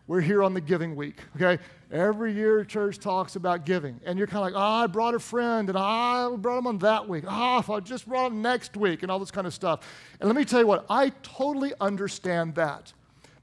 we're 0.07 0.21
here 0.21 0.43
on 0.43 0.53
the 0.53 0.61
giving 0.61 0.95
week, 0.95 1.17
okay? 1.35 1.61
Every 1.91 2.33
year, 2.33 2.65
church 2.65 2.99
talks 2.99 3.35
about 3.35 3.65
giving. 3.65 4.01
And 4.05 4.17
you're 4.17 4.27
kind 4.27 4.45
of 4.45 4.53
like, 4.53 4.61
oh, 4.61 4.83
I 4.83 4.87
brought 4.87 5.15
a 5.15 5.19
friend, 5.19 5.69
and 5.69 5.77
I 5.77 6.29
brought 6.35 6.57
him 6.57 6.67
on 6.67 6.79
that 6.79 7.07
week. 7.07 7.23
Oh, 7.27 7.59
if 7.59 7.69
I 7.69 7.79
just 7.79 8.07
brought 8.07 8.31
him 8.31 8.41
next 8.41 8.75
week, 8.75 9.03
and 9.03 9.11
all 9.11 9.19
this 9.19 9.31
kind 9.31 9.47
of 9.47 9.53
stuff. 9.53 9.87
And 10.19 10.27
let 10.27 10.35
me 10.35 10.43
tell 10.43 10.59
you 10.59 10.67
what, 10.67 10.85
I 10.89 11.09
totally 11.21 11.71
understand 11.79 12.55
that 12.55 12.91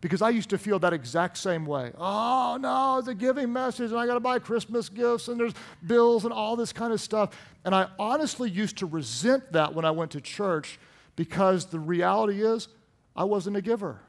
because 0.02 0.22
I 0.22 0.30
used 0.30 0.50
to 0.50 0.58
feel 0.58 0.78
that 0.80 0.92
exact 0.92 1.38
same 1.38 1.64
way. 1.64 1.92
Oh, 1.96 2.58
no, 2.60 2.98
it's 2.98 3.08
a 3.08 3.14
giving 3.14 3.52
message, 3.52 3.90
and 3.90 3.98
I 3.98 4.06
got 4.06 4.14
to 4.14 4.20
buy 4.20 4.38
Christmas 4.38 4.88
gifts, 4.88 5.28
and 5.28 5.40
there's 5.40 5.54
bills, 5.86 6.24
and 6.24 6.32
all 6.32 6.56
this 6.56 6.72
kind 6.72 6.92
of 6.92 7.00
stuff. 7.00 7.38
And 7.64 7.74
I 7.74 7.88
honestly 7.98 8.50
used 8.50 8.78
to 8.78 8.86
resent 8.86 9.52
that 9.52 9.74
when 9.74 9.84
I 9.84 9.90
went 9.92 10.10
to 10.12 10.20
church 10.20 10.78
because 11.16 11.66
the 11.66 11.78
reality 11.78 12.42
is 12.42 12.68
I 13.16 13.24
wasn't 13.24 13.56
a 13.56 13.62
giver. 13.62 14.00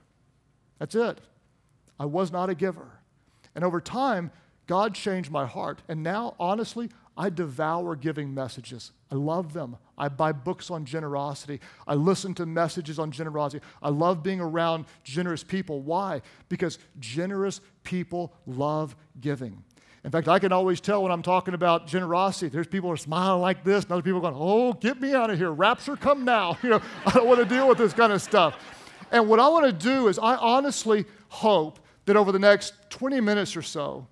That's 0.80 0.96
it. 0.96 1.20
I 2.02 2.06
was 2.06 2.32
not 2.32 2.50
a 2.50 2.56
giver. 2.56 2.88
And 3.54 3.64
over 3.64 3.80
time, 3.80 4.32
God 4.66 4.96
changed 4.96 5.30
my 5.30 5.46
heart. 5.46 5.84
And 5.88 6.02
now, 6.02 6.34
honestly, 6.40 6.90
I 7.16 7.30
devour 7.30 7.96
giving 7.96 8.34
messages. 8.34 8.92
I 9.12 9.16
love 9.16 9.54
them. 9.54 9.78
I 10.00 10.10
buy 10.10 10.32
books 10.32 10.72
on 10.72 10.84
generosity. 10.84 11.60
I 11.86 11.94
listen 11.94 12.34
to 12.36 12.48
messages 12.48 12.98
on 12.98 13.12
generosity. 13.12 13.64
I 13.84 13.90
love 13.90 14.24
being 14.24 14.42
around 14.42 14.86
generous 15.04 15.44
people. 15.44 15.82
Why? 15.82 16.24
Because 16.50 16.80
generous 17.00 17.62
people 17.84 18.34
love 18.48 18.96
giving. 19.20 19.64
In 20.04 20.10
fact, 20.10 20.28
I 20.28 20.40
can 20.40 20.52
always 20.52 20.82
tell 20.82 21.04
when 21.04 21.12
I'm 21.12 21.22
talking 21.22 21.54
about 21.54 21.86
generosity. 21.86 22.50
There's 22.50 22.66
people 22.66 22.90
who 22.90 22.96
are 22.96 22.98
smiling 22.98 23.44
like 23.44 23.64
this, 23.64 23.84
and 23.84 23.92
other 23.92 24.02
people 24.02 24.22
going, 24.22 24.34
"Oh, 24.36 24.74
get 24.74 25.00
me 25.00 25.14
out 25.14 25.30
of 25.30 25.38
here! 25.38 25.52
Rapture, 25.52 25.96
come 25.96 26.26
now!" 26.26 26.58
You 26.64 26.72
know, 26.72 26.82
I 27.06 27.12
don't 27.12 27.28
want 27.28 27.38
to 27.42 27.46
deal 27.46 27.68
with 27.68 27.78
this 27.78 27.94
kind 27.94 28.12
of 28.12 28.24
stuff. 28.24 28.58
And 29.12 29.30
what 29.30 29.40
I 29.40 29.48
want 29.50 29.68
to 29.68 29.72
do 29.72 30.08
is, 30.08 30.18
I 30.18 30.38
honestly 30.38 31.06
hope 31.30 31.80
that 32.06 32.16
over 32.16 32.32
the 32.32 32.40
next 32.40 32.74
20 32.90 33.22
minutes 33.22 33.56
or 33.56 33.62
so, 33.62 34.08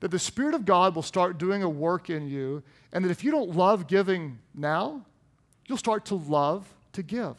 that 0.00 0.10
the 0.10 0.18
Spirit 0.18 0.54
of 0.54 0.64
God 0.64 0.94
will 0.94 1.02
start 1.02 1.38
doing 1.38 1.62
a 1.62 1.68
work 1.68 2.10
in 2.10 2.28
you, 2.28 2.62
and 2.92 3.04
that 3.04 3.10
if 3.10 3.24
you 3.24 3.30
don't 3.30 3.56
love 3.56 3.86
giving 3.86 4.38
now, 4.54 5.04
you'll 5.66 5.78
start 5.78 6.04
to 6.06 6.14
love 6.14 6.66
to 6.92 7.02
give. 7.02 7.36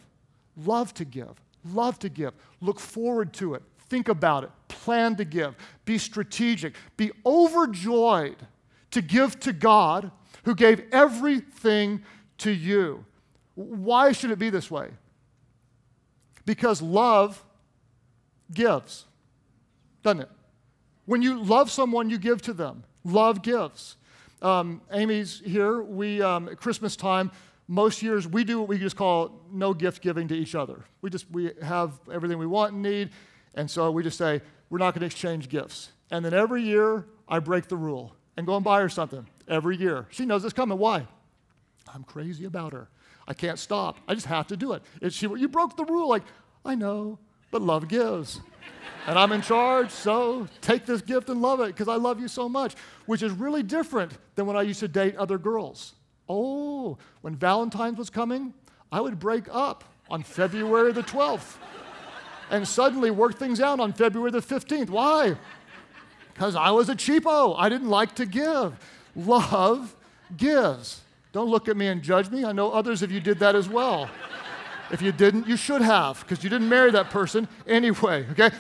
Love 0.58 0.94
to 0.96 1.06
give. 1.06 1.42
Love 1.74 2.00
to 2.00 2.10
give. 2.10 2.34
Look 2.62 2.80
forward 2.80 3.34
to 3.34 3.54
it. 3.54 3.64
Think 3.90 4.10
about 4.10 4.44
it. 4.44 4.52
Plan 4.68 5.16
to 5.18 5.25
give. 5.25 5.56
Be 5.86 5.98
strategic. 5.98 6.75
Be 6.98 7.12
overjoyed 7.25 8.38
to 8.92 9.02
give 9.02 9.40
to 9.42 9.54
God 9.54 10.12
who 10.44 10.56
gave 10.56 10.84
everything 10.92 12.04
to 12.40 12.52
you. 12.52 13.06
Why 13.56 14.12
should 14.12 14.32
it 14.32 14.40
be 14.40 14.50
this 14.50 14.70
way? 14.70 14.90
Because 16.46 16.82
love 16.82 17.44
gives, 18.54 19.06
doesn't 20.06 20.22
it? 20.22 20.30
When 21.06 21.24
you 21.24 21.44
love 21.44 21.72
someone, 21.72 22.12
you 22.12 22.20
give 22.20 22.40
to 22.44 22.54
them. 22.54 22.84
Love 23.04 23.42
gives. 23.42 23.98
Um, 24.42 24.82
Amy's 24.92 25.42
here. 25.44 25.82
We 25.82 26.22
um, 26.22 26.48
at 26.48 26.58
Christmas 26.58 26.96
time, 26.96 27.32
most 27.68 28.04
years 28.04 28.28
we 28.28 28.44
do 28.44 28.60
what 28.60 28.70
we 28.70 28.78
just 28.78 28.96
call 28.96 29.42
no 29.52 29.74
gift 29.74 30.04
giving 30.04 30.28
to 30.28 30.36
each 30.36 30.54
other. 30.54 30.86
We 31.02 31.10
just 31.10 31.30
we 31.32 31.52
have 31.62 32.00
everything 32.12 32.38
we 32.38 32.46
want 32.46 32.74
and 32.74 32.84
need, 32.84 33.10
and 33.56 33.70
so 33.70 33.90
we 33.90 34.04
just 34.04 34.18
say 34.18 34.42
we're 34.70 34.78
not 34.78 34.94
going 34.94 35.02
to 35.02 35.08
exchange 35.08 35.50
gifts. 35.50 35.90
And 36.12 36.24
then 36.24 36.36
every 36.36 36.62
year 36.62 37.08
I 37.28 37.40
break 37.40 37.68
the 37.68 37.76
rule 37.76 38.16
and 38.38 38.46
go 38.46 38.56
and 38.56 38.64
buy 38.64 38.82
her 38.82 38.90
something 38.90 39.26
every 39.48 39.76
year. 39.76 40.06
She 40.12 40.26
knows 40.26 40.46
it's 40.46 40.54
coming. 40.54 40.78
Why? 40.78 41.08
I'm 41.92 42.04
crazy 42.04 42.46
about 42.46 42.74
her. 42.74 42.90
I 43.28 43.34
can't 43.34 43.58
stop. 43.58 43.98
I 44.08 44.14
just 44.14 44.28
have 44.28 44.46
to 44.48 44.58
do 44.58 44.74
it. 44.74 44.84
It's 45.02 45.16
she, 45.16 45.28
you 45.28 45.48
broke 45.48 45.76
the 45.76 45.86
rule. 45.86 46.08
Like, 46.08 46.24
I 46.64 46.76
know, 46.76 47.18
but 47.50 47.64
love 47.64 47.88
gives. 47.88 48.42
And 49.07 49.19
I'm 49.19 49.31
in 49.31 49.41
charge, 49.41 49.91
so 49.91 50.48
take 50.62 50.86
this 50.86 51.01
gift 51.01 51.29
and 51.29 51.41
love 51.41 51.60
it 51.60 51.67
because 51.67 51.88
I 51.88 51.95
love 51.95 52.19
you 52.19 52.27
so 52.27 52.50
much, 52.50 52.75
which 53.05 53.22
is 53.22 53.31
really 53.31 53.63
different 53.63 54.13
than 54.36 54.45
when 54.45 54.57
I 54.57 54.63
used 54.63 54.79
to 54.79 54.88
date 54.88 55.15
other 55.15 55.38
girls. 55.38 55.93
Oh, 56.27 56.98
when 57.22 57.36
Valentine's 57.36 57.98
was 57.98 58.10
coming, 58.10 58.53
I 58.91 59.01
would 59.01 59.19
break 59.19 59.45
up 59.51 59.84
on 60.10 60.24
February 60.24 60.91
the 60.91 61.03
12th 61.03 61.57
and 62.50 62.67
suddenly 62.67 63.12
work 63.12 63.38
things 63.38 63.60
out 63.60 63.79
on 63.79 63.93
February 63.93 64.31
the 64.31 64.39
15th. 64.39 64.89
Why? 64.89 65.36
Because 66.34 66.55
I 66.55 66.72
was 66.72 66.89
a 66.89 66.95
cheapo. 66.95 67.55
I 67.57 67.69
didn't 67.69 67.89
like 67.89 68.15
to 68.15 68.25
give. 68.25 68.74
Love 69.15 69.95
gives. 70.36 71.01
Don't 71.31 71.50
look 71.50 71.67
at 71.67 71.77
me 71.77 71.88
and 71.88 72.01
judge 72.01 72.29
me. 72.29 72.45
I 72.45 72.51
know 72.51 72.72
others 72.72 73.01
of 73.01 73.12
you 73.12 73.19
did 73.19 73.39
that 73.39 73.55
as 73.55 73.69
well. 73.69 74.10
If 74.92 75.01
you 75.01 75.12
didn't, 75.12 75.48
you 75.48 75.58
should 75.58 75.82
have, 75.82 76.20
because 76.22 76.44
you 76.44 76.50
didn't 76.50 76.70
marry 76.70 76.92
that 76.92 77.10
person 77.10 77.48
anyway, 77.68 78.25
okay? 78.32 78.51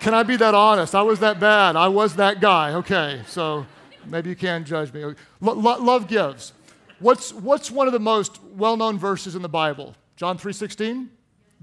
Can 0.00 0.14
I 0.14 0.22
be 0.22 0.36
that 0.36 0.54
honest? 0.54 0.94
I 0.94 1.02
was 1.02 1.18
that 1.20 1.40
bad. 1.40 1.74
I 1.76 1.88
was 1.88 2.16
that 2.16 2.40
guy, 2.40 2.74
okay? 2.74 3.22
So 3.26 3.66
maybe 4.06 4.30
you 4.30 4.36
can 4.36 4.64
judge 4.64 4.92
me. 4.92 5.14
love 5.40 6.06
gives. 6.06 6.52
What's, 7.00 7.32
what's 7.32 7.70
one 7.70 7.86
of 7.86 7.92
the 7.92 8.00
most 8.00 8.40
well 8.54 8.76
known 8.76 8.98
verses 8.98 9.34
in 9.34 9.42
the 9.42 9.48
Bible? 9.48 9.94
John 10.16 10.38
3.16? 10.38 11.08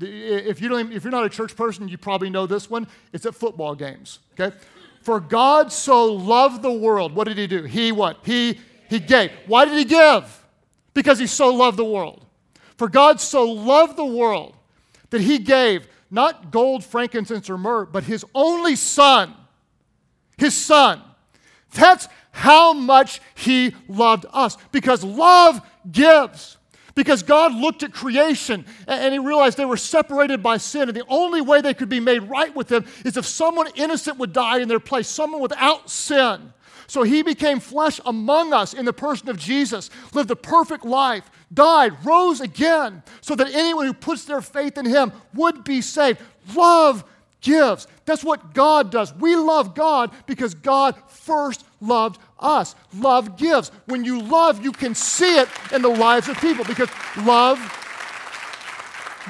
If, 0.01 0.61
you 0.61 0.67
don't, 0.67 0.91
if 0.91 1.03
you're 1.03 1.11
not 1.11 1.25
a 1.25 1.29
church 1.29 1.55
person, 1.55 1.87
you 1.87 1.97
probably 1.97 2.29
know 2.29 2.45
this 2.45 2.69
one. 2.69 2.87
It's 3.13 3.25
at 3.25 3.35
football 3.35 3.75
games, 3.75 4.19
okay? 4.37 4.55
For 5.01 5.19
God 5.19 5.71
so 5.71 6.05
loved 6.13 6.61
the 6.61 6.71
world. 6.71 7.15
What 7.15 7.27
did 7.27 7.37
he 7.37 7.47
do? 7.47 7.63
He 7.63 7.91
what? 7.91 8.17
He, 8.25 8.59
he 8.89 8.99
gave. 8.99 9.31
Why 9.47 9.65
did 9.65 9.77
he 9.77 9.85
give? 9.85 10.44
Because 10.95 11.19
he 11.19 11.27
so 11.27 11.53
loved 11.53 11.77
the 11.77 11.85
world. 11.85 12.25
For 12.77 12.89
God 12.89 13.21
so 13.21 13.43
loved 13.43 13.95
the 13.95 14.05
world 14.05 14.55
that 15.11 15.21
he 15.21 15.37
gave 15.37 15.87
not 16.09 16.49
gold, 16.49 16.83
frankincense, 16.83 17.49
or 17.49 17.57
myrrh, 17.57 17.85
but 17.85 18.03
his 18.05 18.25
only 18.33 18.75
son. 18.75 19.35
His 20.37 20.55
son. 20.55 21.01
That's 21.73 22.07
how 22.31 22.73
much 22.73 23.21
he 23.35 23.75
loved 23.87 24.25
us 24.33 24.57
because 24.71 25.03
love 25.03 25.61
gives. 25.91 26.57
Because 26.95 27.23
God 27.23 27.53
looked 27.53 27.83
at 27.83 27.91
creation 27.91 28.65
and 28.87 29.13
he 29.13 29.19
realized 29.19 29.57
they 29.57 29.65
were 29.65 29.75
separated 29.75 30.41
by 30.41 30.55
sin, 30.55 30.87
and 30.87 30.95
the 30.95 31.03
only 31.09 31.41
way 31.41 31.59
they 31.59 31.73
could 31.73 31.89
be 31.89 31.99
made 31.99 32.19
right 32.19 32.55
with 32.55 32.71
him 32.71 32.85
is 33.03 33.17
if 33.17 33.25
someone 33.25 33.67
innocent 33.75 34.17
would 34.17 34.31
die 34.31 34.59
in 34.59 34.69
their 34.69 34.79
place, 34.79 35.09
someone 35.09 35.41
without 35.41 35.89
sin. 35.89 36.53
So 36.87 37.03
he 37.03 37.23
became 37.23 37.59
flesh 37.59 37.99
among 38.05 38.53
us 38.53 38.73
in 38.73 38.85
the 38.85 38.93
person 38.93 39.29
of 39.29 39.37
Jesus, 39.37 39.89
lived 40.13 40.31
a 40.31 40.35
perfect 40.35 40.85
life, 40.85 41.29
died, 41.53 41.93
rose 42.05 42.41
again, 42.41 43.03
so 43.21 43.35
that 43.35 43.53
anyone 43.53 43.85
who 43.85 43.93
puts 43.93 44.25
their 44.25 44.41
faith 44.41 44.77
in 44.77 44.85
him 44.85 45.11
would 45.33 45.63
be 45.63 45.81
saved. 45.81 46.19
Love 46.55 47.03
gives. 47.41 47.87
That's 48.05 48.23
what 48.23 48.53
God 48.53 48.91
does. 48.91 49.13
We 49.15 49.35
love 49.35 49.75
God 49.75 50.11
because 50.25 50.53
God 50.53 50.95
first 51.07 51.63
loved 51.79 52.19
us. 52.39 52.75
Love 52.93 53.37
gives. 53.37 53.71
When 53.85 54.03
you 54.03 54.21
love, 54.21 54.63
you 54.63 54.71
can 54.71 54.95
see 54.95 55.37
it 55.37 55.49
in 55.71 55.81
the 55.81 55.89
lives 55.89 56.27
of 56.27 56.37
people 56.37 56.65
because 56.65 56.89
love 57.17 57.59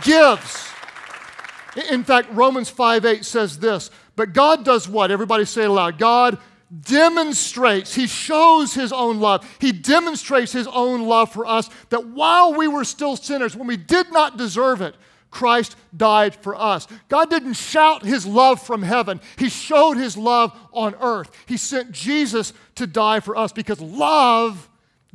gives. 0.02 0.70
In 1.90 2.04
fact, 2.04 2.30
Romans 2.32 2.70
5 2.70 3.06
8 3.06 3.26
says 3.26 3.60
this, 3.60 3.92
but 4.16 4.34
God 4.34 4.64
does 4.64 4.88
what? 4.88 5.12
Everybody 5.12 5.46
say 5.46 5.64
it 5.64 5.70
aloud. 5.70 5.98
God 5.98 6.40
demonstrates, 6.82 7.94
he 7.94 8.08
shows 8.08 8.74
his 8.74 8.92
own 8.92 9.20
love. 9.20 9.48
He 9.60 9.72
demonstrates 9.72 10.52
his 10.52 10.68
own 10.68 11.04
love 11.04 11.32
for 11.32 11.46
us 11.46 11.70
that 11.90 12.08
while 12.08 12.54
we 12.54 12.68
were 12.68 12.84
still 12.84 13.16
sinners, 13.16 13.56
when 13.56 13.68
we 13.68 13.78
did 13.78 14.12
not 14.12 14.38
deserve 14.38 14.82
it, 14.82 14.96
Christ 15.30 15.76
died 15.96 16.34
for 16.36 16.56
us. 16.56 16.88
God 17.10 17.30
didn't 17.30 17.54
shout 17.54 18.06
his 18.06 18.26
love 18.26 18.62
from 18.62 18.82
heaven, 18.82 19.20
he 19.38 19.50
showed 19.50 19.98
his 19.98 20.18
love 20.18 20.58
on 20.72 20.96
earth. 21.02 21.30
He 21.46 21.58
sent 21.58 21.92
Jesus 21.92 22.54
to 22.76 22.88
die 22.88 23.20
for 23.20 23.36
us 23.36 23.52
because 23.52 23.82
love 23.82 24.70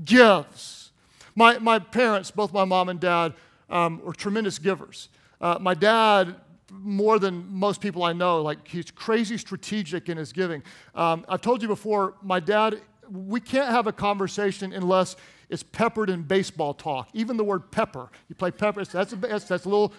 gives. 0.05 0.93
My, 1.35 1.59
my 1.59 1.79
parents, 1.79 2.31
both 2.31 2.53
my 2.53 2.65
mom 2.65 2.89
and 2.89 3.01
dad, 3.01 3.35
um, 3.71 4.03
were 4.05 4.13
tremendous 4.13 4.59
givers. 4.59 5.09
Uh, 5.41 5.57
my 5.61 5.75
dad 5.75 6.35
more 6.71 7.19
than 7.19 7.47
most 7.53 7.81
people 7.81 8.03
I 8.03 8.13
know. 8.13 8.43
Like, 8.43 8.67
he's 8.67 8.91
crazy 8.91 9.37
strategic 9.39 10.09
in 10.09 10.17
his 10.17 10.33
giving. 10.33 10.63
Um, 10.95 11.25
I've 11.29 11.41
told 11.41 11.63
you 11.63 11.69
before, 11.69 12.15
my 12.23 12.41
dad, 12.41 12.81
we 13.11 13.41
can't 13.41 13.71
have 13.71 13.87
a 13.87 13.93
conversation 13.93 14.73
unless 14.73 15.17
it's 15.49 15.63
peppered 15.63 16.11
in 16.11 16.23
baseball 16.23 16.75
talk. 16.75 17.09
Even 17.13 17.37
the 17.37 17.45
word 17.45 17.71
pepper. 17.71 18.09
You 18.29 18.35
play 18.35 18.51
pepper, 18.51 18.85
that's 18.85 19.13
a, 19.13 19.17
that's, 19.17 19.45
that's 19.45 19.65
a 19.65 19.69
little, 19.69 19.93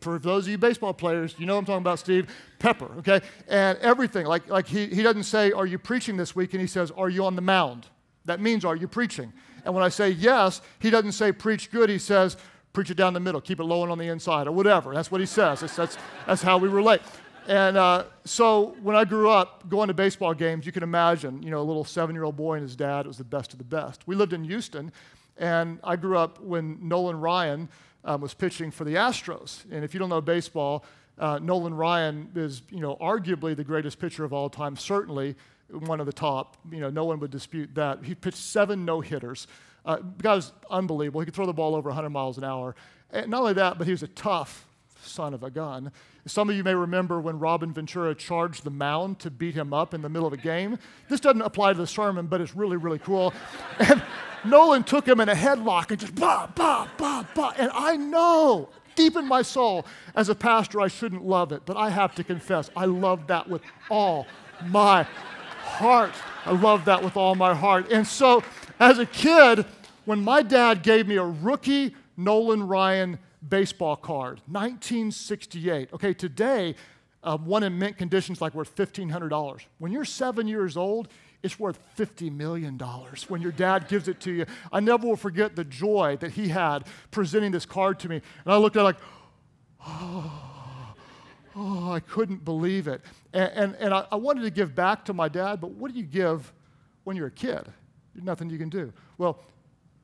for 0.00 0.18
those 0.18 0.44
of 0.44 0.50
you 0.50 0.58
baseball 0.58 0.92
players, 0.92 1.34
you 1.38 1.46
know 1.46 1.56
I'm 1.56 1.64
talking 1.64 1.82
about, 1.82 1.98
Steve. 1.98 2.32
Pepper, 2.58 2.90
okay? 2.98 3.20
And 3.48 3.78
everything. 3.78 4.26
Like, 4.26 4.48
like 4.48 4.66
he, 4.66 4.86
he 4.86 5.02
doesn't 5.02 5.24
say, 5.24 5.52
Are 5.52 5.66
you 5.66 5.78
preaching 5.78 6.16
this 6.16 6.36
week? 6.36 6.52
And 6.52 6.60
he 6.60 6.66
says, 6.66 6.90
Are 6.90 7.08
you 7.08 7.24
on 7.24 7.36
the 7.36 7.42
mound? 7.42 7.86
That 8.26 8.40
means, 8.40 8.64
Are 8.64 8.76
you 8.76 8.86
preaching? 8.86 9.32
And 9.64 9.74
when 9.74 9.82
I 9.82 9.88
say 9.88 10.10
yes, 10.10 10.60
he 10.78 10.90
doesn't 10.90 11.12
say 11.12 11.32
preach 11.32 11.70
good. 11.70 11.90
He 11.90 11.98
says, 11.98 12.36
preach 12.78 12.90
it 12.90 12.96
down 12.96 13.12
the 13.12 13.18
middle, 13.18 13.40
keep 13.40 13.58
it 13.58 13.64
low 13.64 13.82
and 13.82 13.90
on 13.90 13.98
the 13.98 14.06
inside, 14.06 14.46
or 14.46 14.52
whatever. 14.52 14.94
That's 14.94 15.10
what 15.10 15.20
he 15.20 15.26
says. 15.26 15.58
That's, 15.58 15.74
that's, 15.74 15.98
that's 16.28 16.42
how 16.42 16.58
we 16.58 16.68
relate. 16.68 17.00
And 17.48 17.76
uh, 17.76 18.04
so 18.24 18.76
when 18.84 18.94
I 18.94 19.04
grew 19.04 19.30
up 19.30 19.68
going 19.68 19.88
to 19.88 19.94
baseball 19.94 20.32
games, 20.32 20.64
you 20.64 20.70
can 20.70 20.84
imagine, 20.84 21.42
you 21.42 21.50
know, 21.50 21.58
a 21.58 21.66
little 21.66 21.82
seven 21.82 22.14
year 22.14 22.22
old 22.22 22.36
boy 22.36 22.54
and 22.54 22.62
his 22.62 22.76
dad 22.76 23.04
was 23.04 23.18
the 23.18 23.24
best 23.24 23.52
of 23.52 23.58
the 23.58 23.64
best. 23.64 24.06
We 24.06 24.14
lived 24.14 24.32
in 24.32 24.44
Houston, 24.44 24.92
and 25.38 25.80
I 25.82 25.96
grew 25.96 26.16
up 26.16 26.40
when 26.40 26.78
Nolan 26.80 27.18
Ryan 27.18 27.68
um, 28.04 28.20
was 28.20 28.32
pitching 28.32 28.70
for 28.70 28.84
the 28.84 28.94
Astros. 28.94 29.64
And 29.72 29.84
if 29.84 29.92
you 29.92 29.98
don't 29.98 30.08
know 30.08 30.20
baseball, 30.20 30.84
uh, 31.18 31.40
Nolan 31.42 31.74
Ryan 31.74 32.30
is, 32.36 32.62
you 32.70 32.78
know, 32.78 32.94
arguably 33.00 33.56
the 33.56 33.64
greatest 33.64 33.98
pitcher 33.98 34.22
of 34.22 34.32
all 34.32 34.48
time, 34.48 34.76
certainly 34.76 35.34
one 35.68 35.98
of 35.98 36.06
the 36.06 36.12
top. 36.12 36.56
You 36.70 36.78
know, 36.78 36.90
no 36.90 37.06
one 37.06 37.18
would 37.18 37.32
dispute 37.32 37.74
that. 37.74 38.04
He 38.04 38.14
pitched 38.14 38.36
seven 38.36 38.84
no 38.84 39.00
hitters. 39.00 39.48
Uh, 39.88 39.96
the 39.96 40.22
guy 40.22 40.34
was 40.34 40.52
unbelievable. 40.70 41.20
He 41.20 41.24
could 41.24 41.34
throw 41.34 41.46
the 41.46 41.54
ball 41.54 41.74
over 41.74 41.88
100 41.88 42.10
miles 42.10 42.36
an 42.36 42.44
hour. 42.44 42.76
And 43.10 43.30
not 43.30 43.40
only 43.40 43.54
that, 43.54 43.78
but 43.78 43.86
he 43.86 43.90
was 43.90 44.02
a 44.02 44.08
tough 44.08 44.66
son 45.02 45.32
of 45.32 45.42
a 45.42 45.50
gun. 45.50 45.90
Some 46.26 46.50
of 46.50 46.56
you 46.56 46.62
may 46.62 46.74
remember 46.74 47.20
when 47.20 47.38
Robin 47.38 47.72
Ventura 47.72 48.14
charged 48.14 48.64
the 48.64 48.70
mound 48.70 49.18
to 49.20 49.30
beat 49.30 49.54
him 49.54 49.72
up 49.72 49.94
in 49.94 50.02
the 50.02 50.10
middle 50.10 50.26
of 50.26 50.34
a 50.34 50.38
game. 50.38 50.78
This 51.08 51.20
doesn't 51.20 51.40
apply 51.40 51.72
to 51.72 51.78
the 51.78 51.86
sermon, 51.86 52.26
but 52.26 52.42
it's 52.42 52.54
really, 52.54 52.76
really 52.76 52.98
cool. 52.98 53.32
And 53.78 54.02
Nolan 54.44 54.84
took 54.84 55.08
him 55.08 55.20
in 55.20 55.28
a 55.28 55.34
headlock 55.34 55.90
and 55.90 55.98
just 55.98 56.14
bah, 56.14 56.48
bah, 56.54 56.86
bah, 56.98 57.24
bah. 57.34 57.54
And 57.56 57.70
I 57.72 57.96
know 57.96 58.68
deep 58.94 59.16
in 59.16 59.26
my 59.26 59.42
soul, 59.42 59.86
as 60.14 60.28
a 60.28 60.34
pastor, 60.34 60.80
I 60.80 60.88
shouldn't 60.88 61.24
love 61.24 61.50
it, 61.50 61.62
but 61.64 61.76
I 61.76 61.88
have 61.88 62.14
to 62.16 62.24
confess, 62.24 62.70
I 62.76 62.84
love 62.84 63.26
that 63.28 63.48
with 63.48 63.62
all 63.88 64.26
my 64.66 65.04
heart. 65.62 66.12
I 66.44 66.52
love 66.52 66.84
that 66.84 67.02
with 67.02 67.16
all 67.16 67.34
my 67.34 67.54
heart. 67.54 67.90
And 67.90 68.06
so, 68.06 68.42
as 68.78 68.98
a 68.98 69.06
kid, 69.06 69.64
when 70.08 70.24
my 70.24 70.40
dad 70.40 70.82
gave 70.82 71.06
me 71.06 71.16
a 71.16 71.22
rookie 71.22 71.94
Nolan 72.16 72.66
Ryan 72.66 73.18
baseball 73.46 73.94
card, 73.94 74.40
1968. 74.46 75.92
Okay, 75.92 76.14
today, 76.14 76.76
uh, 77.22 77.36
one 77.36 77.62
in 77.62 77.78
mint 77.78 77.98
conditions 77.98 78.40
like 78.40 78.54
worth 78.54 78.74
$1,500. 78.74 79.60
When 79.76 79.92
you're 79.92 80.06
seven 80.06 80.48
years 80.48 80.78
old, 80.78 81.08
it's 81.42 81.60
worth 81.60 81.78
$50 81.98 82.34
million 82.34 82.78
when 83.28 83.42
your 83.42 83.52
dad 83.52 83.86
gives 83.86 84.08
it 84.08 84.18
to 84.20 84.32
you. 84.32 84.46
I 84.72 84.80
never 84.80 85.06
will 85.06 85.14
forget 85.14 85.54
the 85.54 85.64
joy 85.64 86.16
that 86.20 86.30
he 86.30 86.48
had 86.48 86.86
presenting 87.10 87.52
this 87.52 87.66
card 87.66 87.98
to 87.98 88.08
me. 88.08 88.22
And 88.46 88.54
I 88.54 88.56
looked 88.56 88.76
at 88.76 88.80
it 88.80 88.84
like, 88.84 89.00
oh, 89.86 90.94
oh 91.54 91.92
I 91.92 92.00
couldn't 92.00 92.46
believe 92.46 92.88
it. 92.88 93.02
And, 93.34 93.52
and, 93.52 93.74
and 93.74 93.92
I, 93.92 94.06
I 94.10 94.16
wanted 94.16 94.40
to 94.44 94.50
give 94.50 94.74
back 94.74 95.04
to 95.04 95.12
my 95.12 95.28
dad, 95.28 95.60
but 95.60 95.72
what 95.72 95.92
do 95.92 95.98
you 95.98 96.06
give 96.06 96.50
when 97.04 97.14
you're 97.14 97.26
a 97.26 97.30
kid? 97.30 97.70
There's 98.14 98.24
nothing 98.24 98.48
you 98.48 98.56
can 98.56 98.70
do. 98.70 98.90
Well, 99.18 99.38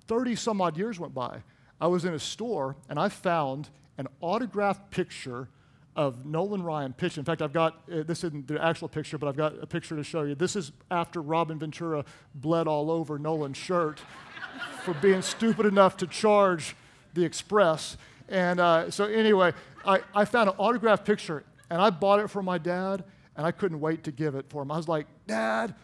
30 0.06 0.37
some 0.37 0.61
odd 0.61 0.76
years 0.76 0.99
went 0.99 1.14
by. 1.14 1.42
I 1.80 1.87
was 1.87 2.04
in 2.04 2.14
a 2.14 2.18
store 2.18 2.76
and 2.88 2.99
I 2.99 3.08
found 3.08 3.70
an 3.99 4.08
autographed 4.20 4.90
picture 4.90 5.49
of 5.96 6.26
Nolan 6.26 6.62
Ryan 6.62 6.92
pitching. 6.92 7.20
In 7.20 7.25
fact, 7.25 7.40
I've 7.40 7.52
got 7.52 7.82
uh, 7.92 8.02
this 8.02 8.25
isn't 8.25 8.49
the 8.49 8.62
actual 8.62 8.88
picture, 8.88 9.16
but 9.16 9.28
I've 9.28 9.37
got 9.37 9.62
a 9.62 9.66
picture 9.66 9.94
to 9.96 10.02
show 10.02 10.23
you. 10.23 10.34
This 10.34 10.56
is 10.56 10.73
after 10.90 11.23
Robin 11.23 11.58
Ventura 11.58 12.04
bled 12.34 12.66
all 12.66 12.90
over 12.90 13.18
Nolan's 13.18 13.56
shirt 13.56 14.00
for 14.82 14.94
being 14.94 15.23
stupid 15.23 15.66
enough 15.66 15.96
to 15.99 16.06
charge 16.06 16.75
the 17.14 17.25
Express. 17.25 17.96
And 18.28 18.58
uh, 18.58 18.90
so, 18.90 19.04
anyway, 19.04 19.52
I, 19.84 20.00
I 20.14 20.25
found 20.25 20.49
an 20.49 20.56
autographed 20.58 21.04
picture 21.04 21.44
and 21.70 21.80
I 21.80 21.90
bought 21.90 22.20
it 22.20 22.28
for 22.28 22.42
my 22.42 22.58
dad, 22.58 23.04
and 23.37 23.46
I 23.46 23.50
couldn't 23.50 23.80
wait 23.80 24.04
to 24.04 24.12
give 24.12 24.34
it 24.34 24.46
for 24.49 24.62
him. 24.62 24.70
I 24.70 24.76
was 24.76 24.88
like, 24.88 25.06
Dad, 25.26 25.75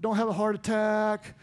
don't 0.00 0.16
have 0.16 0.28
a 0.28 0.32
heart 0.32 0.54
attack 0.54 1.34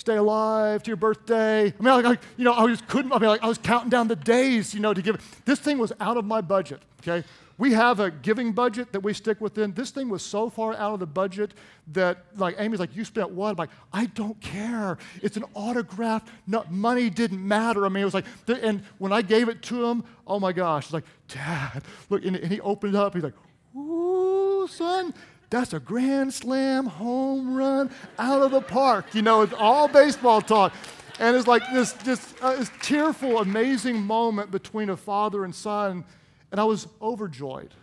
stay 0.00 0.16
alive 0.16 0.82
to 0.82 0.88
your 0.88 0.96
birthday. 0.96 1.66
I 1.66 1.82
mean, 1.82 2.02
like, 2.02 2.18
I, 2.18 2.18
you 2.36 2.44
know, 2.44 2.54
I 2.54 2.66
just 2.66 2.88
couldn't, 2.88 3.12
I 3.12 3.18
mean, 3.18 3.28
like, 3.28 3.42
I 3.42 3.48
was 3.48 3.58
counting 3.58 3.90
down 3.90 4.08
the 4.08 4.16
days, 4.16 4.74
you 4.74 4.80
know, 4.80 4.94
to 4.94 5.02
give. 5.02 5.40
This 5.44 5.60
thing 5.60 5.78
was 5.78 5.92
out 6.00 6.16
of 6.16 6.24
my 6.24 6.40
budget, 6.40 6.80
okay? 7.00 7.24
We 7.58 7.74
have 7.74 8.00
a 8.00 8.10
giving 8.10 8.52
budget 8.52 8.92
that 8.92 9.00
we 9.00 9.12
stick 9.12 9.38
within. 9.38 9.74
This 9.74 9.90
thing 9.90 10.08
was 10.08 10.22
so 10.22 10.48
far 10.48 10.72
out 10.72 10.94
of 10.94 11.00
the 11.00 11.06
budget 11.06 11.52
that, 11.88 12.24
like, 12.36 12.54
Amy's 12.58 12.80
like, 12.80 12.96
you 12.96 13.04
spent 13.04 13.30
what? 13.32 13.50
I'm 13.50 13.56
like, 13.56 13.70
I 13.92 14.06
don't 14.06 14.40
care. 14.40 14.96
It's 15.22 15.36
an 15.36 15.44
autograph. 15.52 16.24
No, 16.46 16.64
money 16.70 17.10
didn't 17.10 17.46
matter. 17.46 17.84
I 17.84 17.90
mean, 17.90 18.00
it 18.00 18.06
was 18.06 18.14
like, 18.14 18.24
and 18.48 18.82
when 18.96 19.12
I 19.12 19.20
gave 19.20 19.50
it 19.50 19.60
to 19.64 19.84
him, 19.84 20.04
oh 20.26 20.40
my 20.40 20.52
gosh, 20.52 20.84
it's 20.84 20.94
like, 20.94 21.04
Dad, 21.28 21.82
look, 22.08 22.24
and, 22.24 22.36
and 22.36 22.50
he 22.50 22.60
opened 22.62 22.94
it 22.94 22.98
up. 22.98 23.12
He's 23.12 23.22
like, 23.22 23.34
ooh, 23.76 24.66
son, 24.66 25.12
that's 25.50 25.72
a 25.72 25.80
grand 25.80 26.32
slam 26.32 26.86
home 26.86 27.54
run 27.54 27.90
out 28.18 28.42
of 28.42 28.52
the 28.52 28.60
park. 28.60 29.14
You 29.14 29.22
know, 29.22 29.42
it's 29.42 29.52
all 29.52 29.88
baseball 29.88 30.40
talk. 30.40 30.72
And 31.18 31.36
it's 31.36 31.46
like 31.46 31.62
this 31.72 31.92
just 32.04 32.34
uh, 32.40 32.56
this 32.56 32.70
tearful, 32.80 33.40
amazing 33.40 34.00
moment 34.00 34.50
between 34.50 34.88
a 34.88 34.96
father 34.96 35.44
and 35.44 35.54
son. 35.54 36.04
And 36.50 36.60
I 36.60 36.64
was 36.64 36.88
overjoyed, 37.02 37.74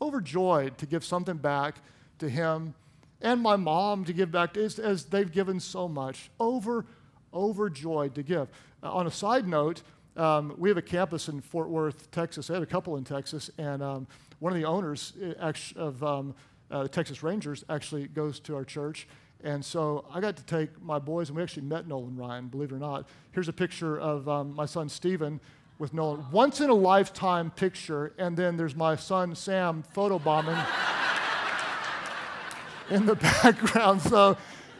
overjoyed 0.00 0.78
to 0.78 0.86
give 0.86 1.04
something 1.04 1.36
back 1.36 1.80
to 2.18 2.28
him 2.28 2.74
and 3.20 3.40
my 3.40 3.56
mom 3.56 4.04
to 4.04 4.12
give 4.12 4.30
back 4.30 4.56
as, 4.56 4.78
as 4.78 5.04
they've 5.04 5.30
given 5.30 5.60
so 5.60 5.88
much. 5.88 6.30
Over, 6.38 6.86
overjoyed 7.34 8.14
to 8.14 8.22
give. 8.22 8.48
Uh, 8.82 8.92
on 8.92 9.06
a 9.06 9.10
side 9.10 9.46
note, 9.46 9.82
um, 10.16 10.54
we 10.56 10.68
have 10.68 10.78
a 10.78 10.82
campus 10.82 11.28
in 11.28 11.40
Fort 11.40 11.68
Worth, 11.68 12.10
Texas. 12.10 12.50
I 12.50 12.54
have 12.54 12.62
a 12.62 12.66
couple 12.66 12.96
in 12.96 13.04
Texas, 13.04 13.50
and 13.58 13.82
um, 13.82 14.06
one 14.38 14.52
of 14.52 14.58
the 14.58 14.66
owners 14.66 15.12
uh, 15.40 15.52
of 15.76 16.02
um, 16.02 16.34
uh, 16.70 16.84
the 16.84 16.88
Texas 16.88 17.22
Rangers, 17.22 17.64
actually 17.68 18.06
goes 18.08 18.40
to 18.40 18.54
our 18.54 18.64
church. 18.64 19.06
And 19.44 19.64
so 19.64 20.04
I 20.12 20.20
got 20.20 20.36
to 20.36 20.44
take 20.44 20.82
my 20.82 20.98
boys, 20.98 21.28
and 21.28 21.36
we 21.36 21.42
actually 21.42 21.62
met 21.62 21.86
Nolan 21.86 22.16
Ryan, 22.16 22.48
believe 22.48 22.72
it 22.72 22.74
or 22.74 22.78
not. 22.78 23.08
Here's 23.32 23.48
a 23.48 23.52
picture 23.52 23.98
of 23.98 24.28
um, 24.28 24.54
my 24.54 24.66
son 24.66 24.88
Stephen 24.88 25.40
with 25.78 25.94
Nolan. 25.94 26.24
Once 26.32 26.60
in 26.60 26.70
a 26.70 26.74
lifetime 26.74 27.50
picture, 27.52 28.12
and 28.18 28.36
then 28.36 28.56
there's 28.56 28.74
my 28.74 28.96
son 28.96 29.36
Sam 29.36 29.84
photobombing 29.94 30.58
in 32.90 33.06
the 33.06 33.14
background. 33.14 34.02
So 34.02 34.36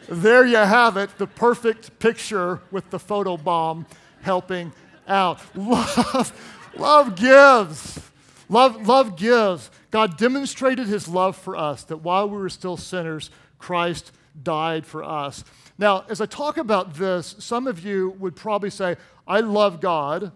there 0.09 0.45
you 0.45 0.57
have 0.57 0.97
it, 0.97 1.17
the 1.17 1.27
perfect 1.27 1.97
picture 1.99 2.59
with 2.69 2.89
the 2.89 2.97
photobomb 2.97 3.85
helping 4.21 4.73
out. 5.07 5.39
Love, 5.55 6.33
love 6.77 7.15
gives. 7.15 7.99
Love, 8.47 8.87
love 8.87 9.15
gives. 9.15 9.71
God 9.91 10.17
demonstrated 10.17 10.87
his 10.87 11.07
love 11.07 11.35
for 11.35 11.55
us, 11.55 11.83
that 11.85 11.97
while 11.97 12.29
we 12.29 12.37
were 12.37 12.49
still 12.49 12.77
sinners, 12.77 13.31
Christ 13.57 14.11
died 14.41 14.85
for 14.85 15.03
us. 15.03 15.43
Now, 15.77 16.05
as 16.09 16.21
I 16.21 16.25
talk 16.25 16.57
about 16.57 16.95
this, 16.95 17.35
some 17.39 17.67
of 17.67 17.83
you 17.83 18.11
would 18.19 18.35
probably 18.35 18.69
say, 18.69 18.97
I 19.27 19.39
love 19.39 19.81
God, 19.81 20.31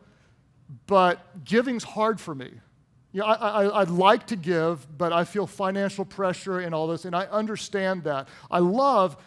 but 0.88 1.44
giving's 1.44 1.84
hard 1.84 2.20
for 2.20 2.34
me. 2.34 2.52
You 3.12 3.20
know, 3.20 3.28
I, 3.28 3.80
would 3.80 3.92
like 3.92 4.26
to 4.28 4.36
give, 4.36 4.88
but 4.98 5.14
I 5.14 5.24
feel 5.24 5.46
financial 5.46 6.04
pressure 6.04 6.60
and 6.60 6.74
all 6.74 6.88
this, 6.88 7.06
and 7.06 7.16
I 7.16 7.26
understand 7.26 8.06
that. 8.06 8.28
I 8.50 8.58
love, 8.58 9.18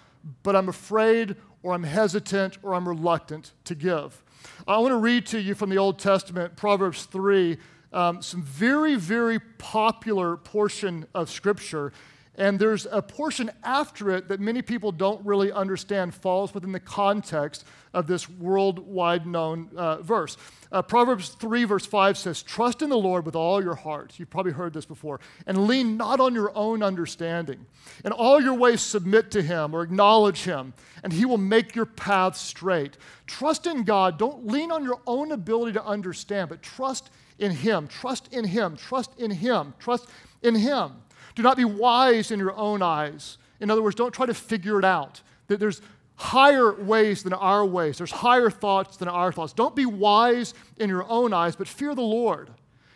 but 0.42 0.56
I'm 0.56 0.68
afraid 0.68 1.36
or 1.62 1.72
I'm 1.72 1.84
hesitant 1.84 2.58
or 2.64 2.74
I'm 2.74 2.88
reluctant 2.88 3.52
to 3.64 3.76
give. 3.76 4.24
I 4.66 4.78
want 4.78 4.90
to 4.90 4.96
read 4.96 5.26
to 5.26 5.40
you 5.40 5.54
from 5.54 5.70
the 5.70 5.78
Old 5.78 6.00
Testament, 6.00 6.56
Proverbs 6.56 7.04
3, 7.04 7.58
um, 7.92 8.22
some 8.22 8.42
very, 8.42 8.96
very 8.96 9.38
popular 9.58 10.36
portion 10.36 11.06
of 11.14 11.30
Scripture. 11.30 11.92
And 12.38 12.58
there's 12.58 12.86
a 12.90 13.00
portion 13.00 13.50
after 13.64 14.10
it 14.10 14.28
that 14.28 14.40
many 14.40 14.60
people 14.60 14.92
don't 14.92 15.24
really 15.24 15.50
understand, 15.50 16.14
falls 16.14 16.52
within 16.52 16.70
the 16.70 16.80
context 16.80 17.64
of 17.94 18.06
this 18.06 18.28
worldwide 18.28 19.26
known 19.26 19.70
uh, 19.74 20.02
verse. 20.02 20.36
Uh, 20.70 20.82
Proverbs 20.82 21.30
3, 21.30 21.64
verse 21.64 21.86
5 21.86 22.18
says, 22.18 22.42
Trust 22.42 22.82
in 22.82 22.90
the 22.90 22.98
Lord 22.98 23.24
with 23.24 23.34
all 23.34 23.62
your 23.62 23.74
heart. 23.74 24.12
You've 24.18 24.28
probably 24.28 24.52
heard 24.52 24.74
this 24.74 24.84
before. 24.84 25.18
And 25.46 25.66
lean 25.66 25.96
not 25.96 26.20
on 26.20 26.34
your 26.34 26.52
own 26.54 26.82
understanding. 26.82 27.64
In 28.04 28.12
all 28.12 28.38
your 28.38 28.54
ways, 28.54 28.82
submit 28.82 29.30
to 29.30 29.40
Him 29.40 29.72
or 29.72 29.82
acknowledge 29.82 30.44
Him, 30.44 30.74
and 31.02 31.14
He 31.14 31.24
will 31.24 31.38
make 31.38 31.74
your 31.74 31.86
paths 31.86 32.40
straight. 32.40 32.98
Trust 33.26 33.66
in 33.66 33.84
God. 33.84 34.18
Don't 34.18 34.46
lean 34.46 34.70
on 34.70 34.84
your 34.84 35.00
own 35.06 35.32
ability 35.32 35.72
to 35.72 35.84
understand, 35.84 36.50
but 36.50 36.62
trust 36.62 37.08
in 37.38 37.52
Him. 37.52 37.88
Trust 37.88 38.32
in 38.32 38.44
Him. 38.44 38.76
Trust 38.76 39.10
in 39.18 39.30
Him. 39.30 39.74
Trust 39.78 40.08
in 40.42 40.54
Him. 40.54 40.92
Do 41.34 41.42
not 41.42 41.56
be 41.56 41.64
wise 41.64 42.30
in 42.30 42.38
your 42.38 42.56
own 42.56 42.82
eyes. 42.82 43.38
In 43.60 43.70
other 43.70 43.82
words, 43.82 43.94
don't 43.94 44.12
try 44.12 44.26
to 44.26 44.34
figure 44.34 44.78
it 44.78 44.84
out. 44.84 45.20
There's 45.48 45.80
higher 46.16 46.72
ways 46.72 47.22
than 47.22 47.34
our 47.34 47.64
ways, 47.64 47.98
there's 47.98 48.10
higher 48.10 48.50
thoughts 48.50 48.96
than 48.96 49.08
our 49.08 49.32
thoughts. 49.32 49.52
Don't 49.52 49.76
be 49.76 49.86
wise 49.86 50.54
in 50.78 50.88
your 50.88 51.04
own 51.08 51.32
eyes, 51.32 51.54
but 51.56 51.68
fear 51.68 51.94
the 51.94 52.02
Lord 52.02 52.50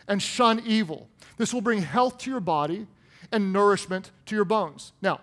and 0.09 0.21
shun 0.21 0.63
evil. 0.67 1.09
This 1.37 1.55
will 1.55 1.61
bring 1.61 1.83
health 1.83 2.19
to 2.19 2.31
your 2.31 2.41
body 2.41 2.87
and 3.31 3.53
nourishment 3.53 4.11
to 4.27 4.35
your 4.35 4.45
bones. 4.45 4.93
Now, 5.01 5.21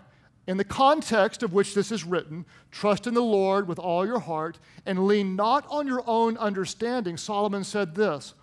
in 0.47 0.57
the 0.57 0.63
context 0.63 1.43
of 1.43 1.53
which 1.53 1.73
this 1.73 1.91
is 1.91 2.05
written, 2.05 2.45
trust 2.71 3.05
in 3.05 3.13
the 3.13 3.21
Lord 3.21 3.67
with 3.67 3.79
all 3.79 4.05
your 4.05 4.19
heart 4.19 4.59
and 4.85 5.05
lean 5.05 5.35
not 5.35 5.65
on 5.69 5.87
your 5.87 6.03
own 6.07 6.37
understanding. 6.37 7.17
Solomon 7.17 7.63
said 7.63 7.95
this 7.95 8.33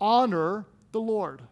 honor 0.00 0.64
the 0.92 1.00
Lord. 1.00 1.42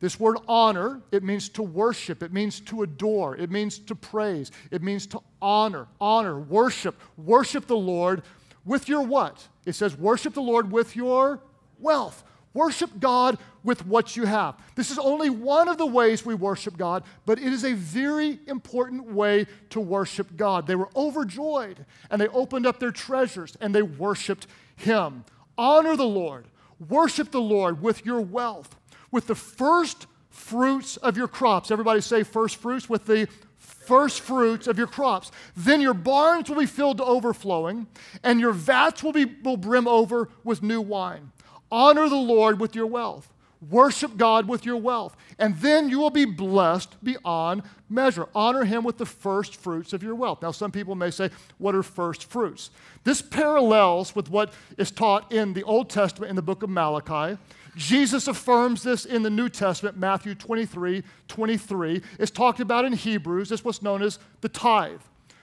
This 0.00 0.18
word 0.18 0.38
honor, 0.48 1.00
it 1.12 1.22
means 1.22 1.48
to 1.50 1.62
worship, 1.62 2.24
it 2.24 2.32
means 2.32 2.58
to 2.62 2.82
adore, 2.82 3.36
it 3.36 3.50
means 3.50 3.78
to 3.78 3.94
praise, 3.94 4.50
it 4.72 4.82
means 4.82 5.06
to 5.08 5.20
honor, 5.40 5.86
honor, 6.00 6.40
worship. 6.40 7.00
Worship 7.16 7.68
the 7.68 7.76
Lord 7.76 8.22
with 8.64 8.88
your 8.88 9.02
what? 9.02 9.46
It 9.64 9.74
says 9.74 9.96
worship 9.96 10.34
the 10.34 10.42
Lord 10.42 10.72
with 10.72 10.96
your 10.96 11.40
wealth. 11.78 12.24
Worship 12.54 12.90
God 12.98 13.38
with 13.64 13.86
what 13.86 14.16
you 14.16 14.26
have. 14.26 14.56
This 14.74 14.90
is 14.90 14.98
only 14.98 15.30
one 15.30 15.68
of 15.68 15.78
the 15.78 15.86
ways 15.86 16.26
we 16.26 16.34
worship 16.34 16.76
God, 16.76 17.04
but 17.24 17.38
it 17.38 17.52
is 17.52 17.64
a 17.64 17.72
very 17.72 18.40
important 18.46 19.04
way 19.12 19.46
to 19.70 19.80
worship 19.80 20.36
God. 20.36 20.66
They 20.66 20.74
were 20.74 20.90
overjoyed 20.94 21.86
and 22.10 22.20
they 22.20 22.28
opened 22.28 22.66
up 22.66 22.78
their 22.78 22.90
treasures 22.90 23.56
and 23.60 23.74
they 23.74 23.82
worshiped 23.82 24.48
Him. 24.76 25.24
Honor 25.56 25.96
the 25.96 26.04
Lord 26.04 26.46
Worship 26.88 27.30
the 27.30 27.40
Lord 27.40 27.82
with 27.82 28.04
your 28.04 28.20
wealth, 28.20 28.76
with 29.10 29.26
the 29.26 29.34
first 29.34 30.06
fruits 30.30 30.96
of 30.96 31.16
your 31.16 31.28
crops. 31.28 31.70
Everybody 31.70 32.00
say 32.00 32.22
first 32.22 32.56
fruits 32.56 32.88
with 32.88 33.06
the 33.06 33.28
first 33.58 34.20
fruits 34.20 34.66
of 34.66 34.78
your 34.78 34.86
crops. 34.86 35.30
Then 35.56 35.80
your 35.80 35.94
barns 35.94 36.48
will 36.48 36.58
be 36.58 36.66
filled 36.66 36.98
to 36.98 37.04
overflowing, 37.04 37.86
and 38.22 38.40
your 38.40 38.52
vats 38.52 39.02
will, 39.02 39.12
be, 39.12 39.26
will 39.42 39.56
brim 39.56 39.86
over 39.86 40.28
with 40.44 40.62
new 40.62 40.80
wine. 40.80 41.32
Honor 41.70 42.08
the 42.08 42.16
Lord 42.16 42.60
with 42.60 42.74
your 42.74 42.86
wealth. 42.86 43.31
Worship 43.70 44.16
God 44.16 44.48
with 44.48 44.66
your 44.66 44.76
wealth, 44.76 45.16
and 45.38 45.56
then 45.58 45.88
you 45.88 46.00
will 46.00 46.10
be 46.10 46.24
blessed 46.24 46.96
beyond 47.04 47.62
measure. 47.88 48.26
Honor 48.34 48.64
Him 48.64 48.82
with 48.82 48.98
the 48.98 49.06
first 49.06 49.54
fruits 49.54 49.92
of 49.92 50.02
your 50.02 50.16
wealth. 50.16 50.42
Now, 50.42 50.50
some 50.50 50.72
people 50.72 50.96
may 50.96 51.12
say, 51.12 51.30
What 51.58 51.76
are 51.76 51.84
first 51.84 52.24
fruits? 52.24 52.70
This 53.04 53.22
parallels 53.22 54.16
with 54.16 54.30
what 54.30 54.52
is 54.78 54.90
taught 54.90 55.30
in 55.30 55.52
the 55.52 55.62
Old 55.62 55.90
Testament 55.90 56.30
in 56.30 56.36
the 56.36 56.42
book 56.42 56.64
of 56.64 56.70
Malachi. 56.70 57.38
Jesus 57.76 58.26
affirms 58.26 58.82
this 58.82 59.04
in 59.04 59.22
the 59.22 59.30
New 59.30 59.48
Testament, 59.48 59.96
Matthew 59.96 60.34
23 60.34 61.04
23. 61.28 62.02
It's 62.18 62.30
talked 62.32 62.58
about 62.58 62.84
in 62.84 62.92
Hebrews. 62.92 63.52
It's 63.52 63.64
what's 63.64 63.80
known 63.80 64.02
as 64.02 64.18
the 64.40 64.48
tithe. 64.48 65.00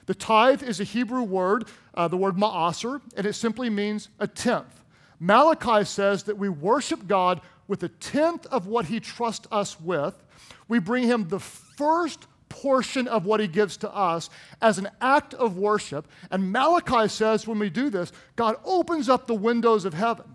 The 0.07 0.15
tithe 0.15 0.61
is 0.61 0.79
a 0.79 0.83
Hebrew 0.83 1.23
word, 1.23 1.69
uh, 1.93 2.07
the 2.07 2.17
word 2.17 2.35
ma'aser, 2.35 2.99
and 3.15 3.25
it 3.25 3.33
simply 3.33 3.69
means 3.69 4.09
a 4.19 4.27
tenth. 4.27 4.81
Malachi 5.19 5.85
says 5.85 6.23
that 6.23 6.37
we 6.37 6.49
worship 6.49 7.07
God 7.07 7.41
with 7.69 7.83
a 7.83 7.87
tenth 7.87 8.45
of 8.47 8.67
what 8.67 8.85
he 8.85 8.99
trusts 8.99 9.47
us 9.51 9.79
with. 9.79 10.21
We 10.67 10.79
bring 10.79 11.03
him 11.03 11.29
the 11.29 11.39
first 11.39 12.27
portion 12.49 13.07
of 13.07 13.25
what 13.25 13.39
he 13.39 13.47
gives 13.47 13.77
to 13.77 13.95
us 13.95 14.29
as 14.61 14.79
an 14.79 14.89
act 14.99 15.35
of 15.35 15.55
worship. 15.55 16.07
And 16.31 16.51
Malachi 16.51 17.07
says 17.07 17.47
when 17.47 17.59
we 17.59 17.69
do 17.69 17.89
this, 17.89 18.11
God 18.35 18.57
opens 18.65 19.07
up 19.07 19.27
the 19.27 19.35
windows 19.35 19.85
of 19.85 19.93
heaven. 19.93 20.25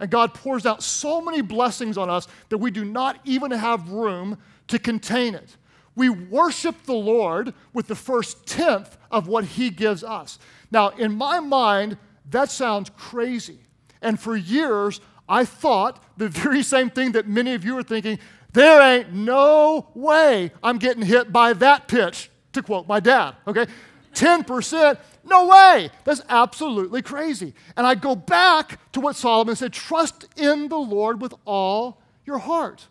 And 0.00 0.10
God 0.10 0.32
pours 0.32 0.64
out 0.64 0.82
so 0.82 1.20
many 1.20 1.42
blessings 1.42 1.98
on 1.98 2.08
us 2.08 2.26
that 2.48 2.58
we 2.58 2.70
do 2.70 2.84
not 2.84 3.20
even 3.24 3.50
have 3.50 3.90
room 3.90 4.38
to 4.68 4.78
contain 4.78 5.34
it. 5.34 5.56
We 5.94 6.08
worship 6.08 6.84
the 6.84 6.94
Lord 6.94 7.52
with 7.74 7.88
the 7.88 7.96
first 7.96 8.46
tenth 8.46 8.96
of 9.10 9.28
what 9.28 9.44
he 9.44 9.70
gives 9.70 10.02
us. 10.02 10.38
Now, 10.70 10.90
in 10.90 11.14
my 11.14 11.40
mind, 11.40 11.98
that 12.30 12.50
sounds 12.50 12.90
crazy. 12.96 13.58
And 14.00 14.18
for 14.18 14.36
years, 14.36 15.00
I 15.28 15.44
thought 15.44 16.02
the 16.16 16.28
very 16.28 16.62
same 16.62 16.90
thing 16.90 17.12
that 17.12 17.28
many 17.28 17.54
of 17.54 17.64
you 17.64 17.76
are 17.76 17.82
thinking 17.82 18.18
there 18.52 18.80
ain't 18.80 19.12
no 19.12 19.88
way 19.94 20.50
I'm 20.62 20.78
getting 20.78 21.02
hit 21.02 21.32
by 21.32 21.52
that 21.54 21.86
pitch, 21.86 22.30
to 22.52 22.62
quote 22.62 22.88
my 22.88 23.00
dad, 23.00 23.34
okay? 23.46 23.66
10%, 24.14 24.98
no 25.24 25.46
way. 25.46 25.90
That's 26.04 26.22
absolutely 26.28 27.02
crazy. 27.02 27.54
And 27.76 27.86
I 27.86 27.94
go 27.94 28.16
back 28.16 28.80
to 28.92 29.00
what 29.00 29.16
Solomon 29.16 29.54
said 29.54 29.72
trust 29.72 30.26
in 30.36 30.68
the 30.68 30.78
Lord 30.78 31.20
with 31.20 31.34
all 31.44 32.00
your 32.24 32.38
heart. 32.38 32.88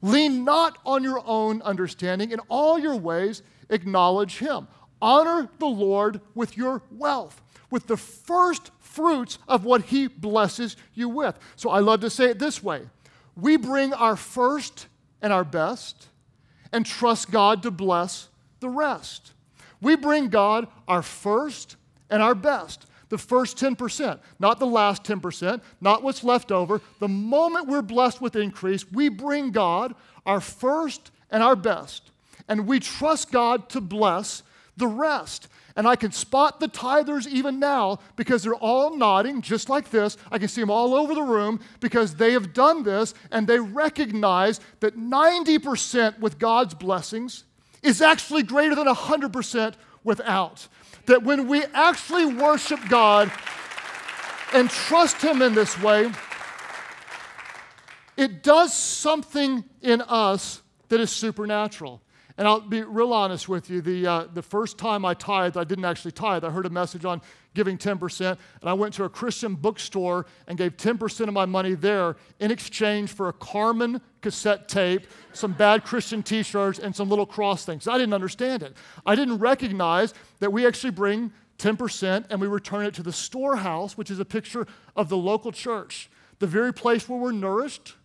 Lean 0.00 0.44
not 0.44 0.78
on 0.86 1.02
your 1.02 1.22
own 1.26 1.60
understanding. 1.62 2.30
In 2.30 2.40
all 2.48 2.78
your 2.78 2.96
ways, 2.96 3.42
acknowledge 3.68 4.38
him. 4.38 4.68
Honor 5.02 5.48
the 5.58 5.66
Lord 5.66 6.20
with 6.34 6.56
your 6.56 6.82
wealth, 6.90 7.42
with 7.70 7.86
the 7.86 7.96
first 7.96 8.70
fruits 8.90 9.38
of 9.48 9.64
what 9.64 9.82
he 9.82 10.08
blesses 10.08 10.76
you 10.94 11.08
with. 11.08 11.38
So 11.56 11.70
I 11.70 11.78
love 11.78 12.00
to 12.00 12.10
say 12.10 12.26
it 12.26 12.38
this 12.38 12.62
way 12.62 12.82
we 13.36 13.56
bring 13.56 13.92
our 13.92 14.16
first 14.16 14.86
and 15.22 15.32
our 15.32 15.44
best 15.44 16.08
and 16.72 16.84
trust 16.84 17.30
God 17.30 17.62
to 17.62 17.70
bless 17.70 18.28
the 18.60 18.68
rest. 18.68 19.32
We 19.80 19.96
bring 19.96 20.28
God 20.28 20.68
our 20.86 21.02
first 21.02 21.76
and 22.10 22.22
our 22.22 22.34
best. 22.34 22.86
The 23.08 23.18
first 23.18 23.56
10%, 23.56 24.20
not 24.38 24.60
the 24.60 24.66
last 24.66 25.02
10%, 25.02 25.60
not 25.80 26.04
what's 26.04 26.22
left 26.22 26.52
over. 26.52 26.80
The 27.00 27.08
moment 27.08 27.66
we're 27.66 27.82
blessed 27.82 28.20
with 28.20 28.36
increase, 28.36 28.88
we 28.92 29.08
bring 29.08 29.50
God 29.50 29.96
our 30.24 30.40
first 30.40 31.10
and 31.28 31.42
our 31.42 31.56
best. 31.56 32.12
And 32.46 32.68
we 32.68 32.78
trust 32.78 33.32
God 33.32 33.68
to 33.70 33.80
bless 33.80 34.44
the 34.76 34.86
rest. 34.86 35.48
And 35.80 35.88
I 35.88 35.96
can 35.96 36.12
spot 36.12 36.60
the 36.60 36.68
tithers 36.68 37.26
even 37.26 37.58
now 37.58 38.00
because 38.14 38.42
they're 38.42 38.52
all 38.52 38.94
nodding 38.94 39.40
just 39.40 39.70
like 39.70 39.90
this. 39.90 40.18
I 40.30 40.38
can 40.38 40.48
see 40.48 40.60
them 40.60 40.70
all 40.70 40.94
over 40.94 41.14
the 41.14 41.22
room 41.22 41.58
because 41.80 42.16
they 42.16 42.34
have 42.34 42.52
done 42.52 42.82
this 42.82 43.14
and 43.30 43.46
they 43.46 43.58
recognize 43.58 44.60
that 44.80 44.98
90% 44.98 46.18
with 46.18 46.38
God's 46.38 46.74
blessings 46.74 47.44
is 47.82 48.02
actually 48.02 48.42
greater 48.42 48.74
than 48.74 48.88
100% 48.88 49.74
without. 50.04 50.68
That 51.06 51.22
when 51.22 51.48
we 51.48 51.64
actually 51.72 52.26
worship 52.26 52.80
God 52.90 53.32
and 54.52 54.68
trust 54.68 55.22
Him 55.22 55.40
in 55.40 55.54
this 55.54 55.80
way, 55.80 56.12
it 58.18 58.42
does 58.42 58.74
something 58.74 59.64
in 59.80 60.02
us 60.02 60.60
that 60.90 61.00
is 61.00 61.10
supernatural. 61.10 62.02
And 62.40 62.48
I'll 62.48 62.60
be 62.62 62.82
real 62.82 63.12
honest 63.12 63.50
with 63.50 63.68
you. 63.68 63.82
The, 63.82 64.06
uh, 64.06 64.26
the 64.32 64.40
first 64.40 64.78
time 64.78 65.04
I 65.04 65.12
tithed, 65.12 65.58
I 65.58 65.64
didn't 65.64 65.84
actually 65.84 66.12
tithe. 66.12 66.42
I 66.42 66.48
heard 66.48 66.64
a 66.64 66.70
message 66.70 67.04
on 67.04 67.20
giving 67.52 67.76
10%, 67.76 68.30
and 68.30 68.38
I 68.64 68.72
went 68.72 68.94
to 68.94 69.04
a 69.04 69.10
Christian 69.10 69.54
bookstore 69.54 70.24
and 70.48 70.56
gave 70.56 70.78
10% 70.78 71.28
of 71.28 71.34
my 71.34 71.44
money 71.44 71.74
there 71.74 72.16
in 72.38 72.50
exchange 72.50 73.12
for 73.12 73.28
a 73.28 73.32
Carmen 73.34 74.00
cassette 74.22 74.70
tape, 74.70 75.06
some 75.34 75.52
bad 75.52 75.84
Christian 75.84 76.22
t 76.22 76.42
shirts, 76.42 76.78
and 76.78 76.96
some 76.96 77.10
little 77.10 77.26
cross 77.26 77.66
things. 77.66 77.86
I 77.86 77.98
didn't 77.98 78.14
understand 78.14 78.62
it. 78.62 78.74
I 79.04 79.14
didn't 79.16 79.36
recognize 79.36 80.14
that 80.38 80.50
we 80.50 80.66
actually 80.66 80.92
bring 80.92 81.32
10% 81.58 82.24
and 82.30 82.40
we 82.40 82.46
return 82.46 82.86
it 82.86 82.94
to 82.94 83.02
the 83.02 83.12
storehouse, 83.12 83.98
which 83.98 84.10
is 84.10 84.18
a 84.18 84.24
picture 84.24 84.66
of 84.96 85.10
the 85.10 85.16
local 85.18 85.52
church, 85.52 86.08
the 86.38 86.46
very 86.46 86.72
place 86.72 87.06
where 87.06 87.20
we're 87.20 87.32
nourished, 87.32 87.96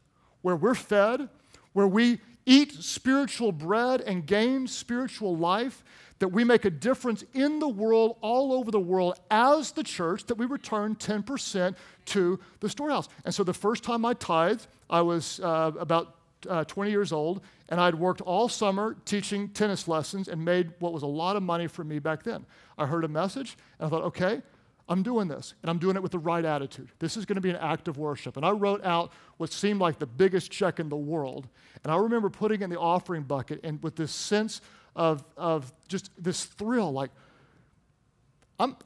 where 0.42 0.58
we're 0.58 0.76
fed, 0.76 1.30
where 1.72 1.88
we 1.88 2.20
eat 2.46 2.74
spiritual 2.74 3.52
bread 3.52 4.02
and 4.02 4.26
gain 4.26 4.68
spiritual 4.68 5.36
life, 5.36 5.84
that 6.20 6.30
we 6.30 6.44
make 6.44 6.66
a 6.66 6.70
difference 6.70 7.24
in 7.34 7.60
the 7.60 7.68
world, 7.68 8.18
all 8.22 8.54
over 8.54 8.72
the 8.72 8.80
world, 8.80 9.20
as 9.30 9.72
the 9.72 9.84
church, 9.84 10.26
that 10.26 10.36
we 10.36 10.46
return 10.46 10.96
10% 10.96 11.76
to 12.06 12.40
the 12.62 12.70
storehouse. 12.70 13.10
And 13.26 13.34
so 13.34 13.44
the 13.44 13.54
first 13.54 13.84
time 13.84 14.06
I 14.06 14.14
tithed, 14.14 14.68
I 14.90 15.02
was 15.02 15.40
uh, 15.42 15.72
about 15.78 16.16
uh, 16.48 16.64
20 16.64 16.92
years 16.92 17.12
old, 17.12 17.42
and 17.70 17.82
I'd 17.82 17.96
worked 17.96 18.22
all 18.22 18.48
summer 18.48 18.96
teaching 19.06 19.50
tennis 19.50 19.88
lessons 19.88 20.28
and 20.28 20.44
made 20.44 20.72
what 20.80 20.94
was 20.94 21.04
a 21.04 21.08
lot 21.08 21.36
of 21.36 21.44
money 21.44 21.68
for 21.68 21.84
me 21.84 22.00
back 22.00 22.24
then. 22.24 22.46
I 22.78 22.86
heard 22.86 23.04
a 23.04 23.10
message, 23.10 23.58
and 23.80 23.88
I 23.88 23.90
thought, 23.90 24.04
okay, 24.04 24.42
I'm 24.88 25.02
doing 25.02 25.28
this, 25.28 25.56
and 25.64 25.70
I'm 25.70 25.80
doing 25.80 25.96
it 25.96 26.04
with 26.04 26.12
the 26.12 26.20
right 26.20 26.46
attitude. 26.46 26.90
This 27.00 27.18
is 27.18 27.26
going 27.26 27.36
to 27.36 27.42
be 27.42 27.50
an 27.50 27.56
act 27.56 27.88
of 27.88 27.98
worship. 27.98 28.38
And 28.38 28.46
I 28.46 28.52
wrote 28.52 28.86
out 28.86 29.12
what 29.38 29.52
seemed 29.52 29.80
like 29.80 29.98
the 29.98 30.06
biggest 30.06 30.52
check 30.52 30.80
in 30.80 30.90
the 30.90 30.96
world. 30.96 31.48
And 31.84 31.92
I 31.92 31.98
remember 31.98 32.30
putting 32.30 32.62
in 32.62 32.70
the 32.70 32.80
offering 32.80 33.24
bucket 33.24 33.62
and 33.64 33.82
with 33.82 33.96
this 33.96 34.12
sense 34.12 34.62
of, 34.96 35.24
of 35.38 35.74
just 35.88 36.12
this 36.18 36.46
thrill, 36.46 36.92
like, 36.92 37.10
I'm 38.60 38.78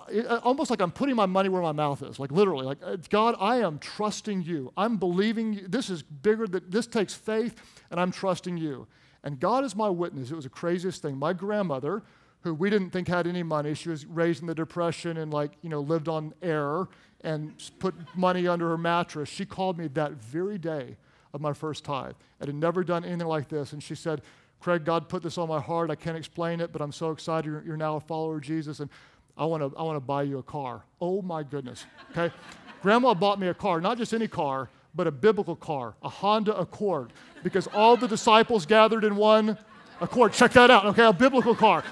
almost 0.42 0.72
like 0.72 0.82
I'm 0.82 0.92
putting 0.92 1.16
my 1.16 1.28
money 1.28 1.48
where 1.50 1.62
my 1.62 1.74
mouth 1.74 2.02
is, 2.02 2.18
like 2.18 2.32
literally, 2.32 2.66
like 2.66 2.80
uh, 2.84 2.98
God, 3.10 3.36
I 3.40 3.58
am 3.58 3.78
trusting 3.78 4.42
you. 4.42 4.74
I'm 4.76 4.98
believing 4.98 5.54
you. 5.54 5.68
This 5.68 5.92
is 5.92 6.02
bigger. 6.02 6.48
That 6.48 6.72
this 6.72 6.88
takes 6.88 7.14
faith, 7.14 7.56
and 7.92 8.00
I'm 8.00 8.12
trusting 8.12 8.58
you. 8.58 8.88
And 9.24 9.40
God 9.40 9.64
is 9.64 9.76
my 9.76 9.90
witness. 9.90 10.32
It 10.32 10.36
was 10.36 10.46
the 10.46 10.50
craziest 10.50 11.04
thing. 11.04 11.18
My 11.18 11.34
grandmother, 11.34 12.02
who 12.42 12.54
we 12.54 12.70
didn't 12.70 12.92
think 12.92 13.08
had 13.08 13.28
any 13.28 13.44
money, 13.44 13.74
she 13.74 13.90
was 13.90 14.06
raised 14.06 14.42
in 14.42 14.48
the 14.48 14.56
depression 14.56 15.18
and 15.18 15.34
like 15.34 15.52
you 15.62 15.70
know 15.70 15.82
lived 15.82 16.08
on 16.08 16.34
air 16.42 16.88
and 17.22 17.54
put 17.80 17.94
money 18.16 18.48
under 18.48 18.70
her 18.70 18.78
mattress. 18.78 19.30
She 19.30 19.46
called 19.46 19.78
me 19.78 19.88
that 19.90 20.14
very 20.14 20.58
day 20.58 20.96
of 21.34 21.42
my 21.42 21.54
first 21.54 21.84
tithe. 21.84 22.14
I 22.42 22.46
had 22.46 22.56
never 22.56 22.84
done 22.84 23.04
anything 23.04 23.28
like 23.28 23.50
this, 23.50 23.74
and 23.74 23.84
she 23.84 23.96
said, 23.96 24.22
Craig, 24.60 24.84
God 24.84 25.10
put 25.10 25.24
this 25.24 25.38
on 25.38 25.48
my 25.48 25.60
heart. 25.60 25.90
I 25.90 25.96
can't 25.96 26.18
explain 26.18 26.60
it, 26.60 26.72
but 26.72 26.82
I'm 26.82 26.92
so 26.92 27.12
excited 27.12 27.46
you're, 27.46 27.64
you're 27.66 27.78
now 27.78 27.96
a 27.96 28.00
follower 28.00 28.38
of 28.38 28.42
Jesus, 28.42 28.80
and 28.80 28.90
I 29.38 29.46
want 29.46 29.64
to 29.64 29.78
I 29.78 29.84
want 29.84 29.96
to 29.96 30.02
buy 30.02 30.24
you 30.24 30.38
a 30.38 30.44
car. 30.44 30.84
Oh 31.00 31.22
my 31.22 31.44
goodness. 31.44 31.86
Okay, 32.12 32.34
Grandma 32.82 33.14
bought 33.14 33.40
me 33.40 33.48
a 33.48 33.54
car, 33.54 33.80
not 33.80 33.98
just 33.98 34.14
any 34.14 34.28
car, 34.28 34.70
but 34.96 35.08
a 35.08 35.12
biblical 35.12 35.56
car, 35.56 35.96
a 36.04 36.10
Honda 36.10 36.58
Accord, 36.58 37.14
because 37.44 37.68
all 37.68 37.96
the 37.96 38.08
disciples 38.08 38.66
gathered 38.66 39.04
in 39.04 39.16
one 39.16 39.58
Accord. 40.02 40.34
Check 40.34 40.52
that 40.54 40.70
out. 40.70 40.86
Okay, 40.88 41.06
a 41.06 41.14
biblical 41.14 41.56
car, 41.56 41.84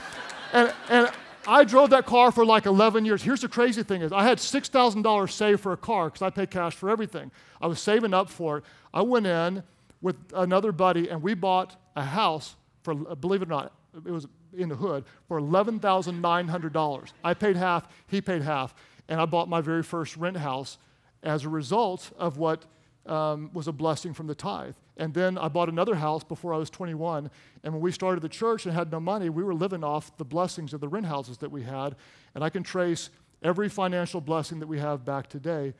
and 0.53 0.73
and. 0.89 1.11
I 1.49 1.63
drove 1.63 1.91
that 1.91 2.05
car 2.05 2.33
for 2.33 2.45
like 2.45 2.65
11 2.65 3.05
years. 3.05 3.23
Here's 3.23 3.39
the 3.39 3.47
crazy 3.47 3.81
thing 3.81 4.01
is 4.01 4.11
I 4.11 4.23
had 4.23 4.37
$6,000 4.37 5.31
saved 5.31 5.61
for 5.61 5.71
a 5.71 5.77
car 5.77 6.09
because 6.09 6.21
I 6.21 6.29
pay 6.29 6.45
cash 6.45 6.75
for 6.75 6.89
everything. 6.89 7.31
I 7.61 7.67
was 7.67 7.79
saving 7.79 8.13
up 8.13 8.29
for 8.29 8.57
it. 8.57 8.65
I 8.93 9.01
went 9.01 9.27
in 9.27 9.63
with 10.01 10.17
another 10.33 10.73
buddy 10.73 11.07
and 11.07 11.23
we 11.23 11.35
bought 11.35 11.77
a 11.95 12.03
house 12.03 12.57
for, 12.83 12.95
believe 12.95 13.41
it 13.41 13.47
or 13.47 13.51
not, 13.51 13.73
it 14.05 14.11
was 14.11 14.27
in 14.53 14.69
the 14.69 14.75
hood, 14.75 15.05
for 15.27 15.39
$11,900. 15.39 17.11
I 17.23 17.33
paid 17.33 17.55
half, 17.55 17.87
he 18.07 18.21
paid 18.21 18.41
half, 18.41 18.73
and 19.07 19.19
I 19.19 19.25
bought 19.25 19.49
my 19.49 19.61
very 19.61 19.83
first 19.83 20.17
rent 20.17 20.37
house 20.37 20.77
as 21.23 21.45
a 21.45 21.49
result 21.49 22.11
of 22.17 22.37
what 22.37 22.65
um, 23.05 23.49
was 23.53 23.67
a 23.67 23.71
blessing 23.71 24.13
from 24.13 24.27
the 24.27 24.35
tithe. 24.35 24.75
And 24.97 25.13
then 25.13 25.37
I 25.37 25.47
bought 25.47 25.69
another 25.69 25.95
house 25.95 26.23
before 26.23 26.53
I 26.53 26.57
was 26.57 26.69
21. 26.69 27.29
And 27.63 27.73
when 27.73 27.81
we 27.81 27.91
started 27.91 28.21
the 28.21 28.29
church 28.29 28.65
and 28.65 28.73
had 28.73 28.91
no 28.91 28.99
money, 28.99 29.29
we 29.29 29.43
were 29.43 29.53
living 29.53 29.83
off 29.83 30.15
the 30.17 30.25
blessings 30.25 30.73
of 30.73 30.81
the 30.81 30.87
rent 30.87 31.05
houses 31.05 31.37
that 31.37 31.51
we 31.51 31.63
had. 31.63 31.95
And 32.33 32.43
I 32.43 32.49
can 32.49 32.63
trace 32.63 33.09
every 33.43 33.69
financial 33.69 34.21
blessing 34.21 34.59
that 34.59 34.67
we 34.67 34.79
have 34.79 35.05
back 35.05 35.27
today 35.27 35.73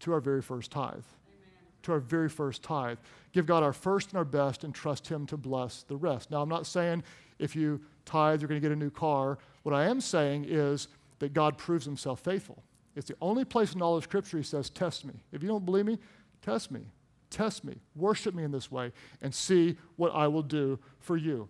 to 0.00 0.12
our 0.12 0.20
very 0.20 0.42
first 0.42 0.70
tithe 0.70 1.04
to 1.82 1.92
our 1.92 1.98
very 1.98 2.28
first 2.28 2.62
tithe. 2.62 2.98
Give 3.32 3.46
God 3.46 3.62
our 3.62 3.72
first 3.72 4.10
and 4.10 4.18
our 4.18 4.24
best 4.24 4.64
and 4.64 4.74
trust 4.74 5.08
Him 5.08 5.26
to 5.26 5.36
bless 5.36 5.82
the 5.82 5.96
rest. 5.96 6.30
Now, 6.30 6.42
I'm 6.42 6.48
not 6.48 6.66
saying 6.66 7.02
if 7.38 7.56
you 7.56 7.80
tithe, 8.04 8.40
you're 8.40 8.48
going 8.48 8.60
to 8.60 8.66
get 8.66 8.72
a 8.72 8.78
new 8.78 8.90
car. 8.90 9.38
What 9.62 9.74
I 9.74 9.84
am 9.84 10.00
saying 10.00 10.46
is 10.48 10.88
that 11.18 11.32
God 11.32 11.58
proves 11.58 11.84
Himself 11.84 12.20
faithful. 12.20 12.62
It's 12.94 13.06
the 13.06 13.16
only 13.20 13.44
place 13.44 13.74
in 13.74 13.82
all 13.82 13.96
of 13.96 14.04
Scripture 14.04 14.36
He 14.36 14.42
says, 14.42 14.70
Test 14.70 15.04
me. 15.04 15.14
If 15.32 15.42
you 15.42 15.48
don't 15.48 15.64
believe 15.64 15.86
me, 15.86 15.98
test 16.42 16.70
me. 16.70 16.82
Test 17.32 17.64
me. 17.64 17.76
Worship 17.96 18.34
me 18.34 18.44
in 18.44 18.52
this 18.52 18.70
way 18.70 18.92
and 19.22 19.34
see 19.34 19.76
what 19.96 20.14
I 20.14 20.28
will 20.28 20.42
do 20.42 20.78
for 21.00 21.16
you. 21.16 21.48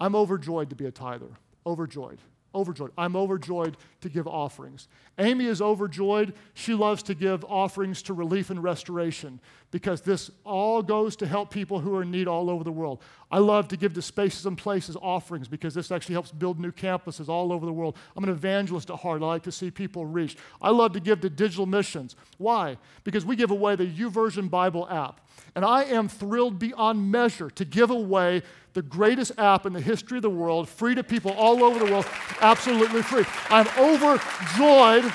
I'm 0.00 0.14
overjoyed 0.16 0.68
to 0.70 0.76
be 0.76 0.86
a 0.86 0.90
tither. 0.90 1.28
Overjoyed 1.64 2.18
overjoyed. 2.54 2.92
I'm 2.96 3.16
overjoyed 3.16 3.76
to 4.00 4.08
give 4.08 4.26
offerings. 4.26 4.88
Amy 5.18 5.46
is 5.46 5.62
overjoyed. 5.62 6.34
She 6.54 6.74
loves 6.74 7.02
to 7.04 7.14
give 7.14 7.44
offerings 7.44 8.02
to 8.02 8.12
relief 8.12 8.50
and 8.50 8.62
restoration 8.62 9.40
because 9.72 10.02
this 10.02 10.30
all 10.44 10.82
goes 10.82 11.16
to 11.16 11.26
help 11.26 11.50
people 11.50 11.80
who 11.80 11.96
are 11.96 12.02
in 12.02 12.10
need 12.10 12.28
all 12.28 12.50
over 12.50 12.62
the 12.62 12.70
world. 12.70 13.02
I 13.30 13.38
love 13.38 13.68
to 13.68 13.76
give 13.78 13.94
to 13.94 14.02
Spaces 14.02 14.44
and 14.44 14.56
Places 14.56 14.96
offerings 15.00 15.48
because 15.48 15.72
this 15.72 15.90
actually 15.90 16.12
helps 16.12 16.30
build 16.30 16.60
new 16.60 16.70
campuses 16.70 17.28
all 17.28 17.50
over 17.50 17.64
the 17.64 17.72
world. 17.72 17.96
I'm 18.14 18.22
an 18.22 18.30
evangelist 18.30 18.90
at 18.90 18.96
heart. 18.96 19.22
I 19.22 19.26
like 19.26 19.42
to 19.44 19.52
see 19.52 19.70
people 19.70 20.04
reached. 20.04 20.38
I 20.60 20.70
love 20.70 20.92
to 20.92 21.00
give 21.00 21.22
to 21.22 21.30
digital 21.30 21.64
missions. 21.64 22.14
Why? 22.36 22.76
Because 23.02 23.24
we 23.24 23.34
give 23.34 23.50
away 23.50 23.74
the 23.74 23.86
YouVersion 23.86 24.50
Bible 24.50 24.86
app. 24.90 25.26
And 25.54 25.64
I 25.64 25.84
am 25.84 26.06
thrilled 26.06 26.58
beyond 26.58 27.10
measure 27.10 27.48
to 27.50 27.64
give 27.64 27.90
away 27.90 28.42
the 28.74 28.82
greatest 28.82 29.32
app 29.38 29.64
in 29.64 29.72
the 29.72 29.80
history 29.80 30.18
of 30.18 30.22
the 30.22 30.30
world, 30.30 30.68
free 30.68 30.94
to 30.94 31.02
people 31.02 31.32
all 31.32 31.64
over 31.64 31.78
the 31.78 31.90
world, 31.90 32.06
absolutely 32.40 33.02
free. 33.02 33.24
I'm 33.48 33.68
overjoyed 33.78 35.12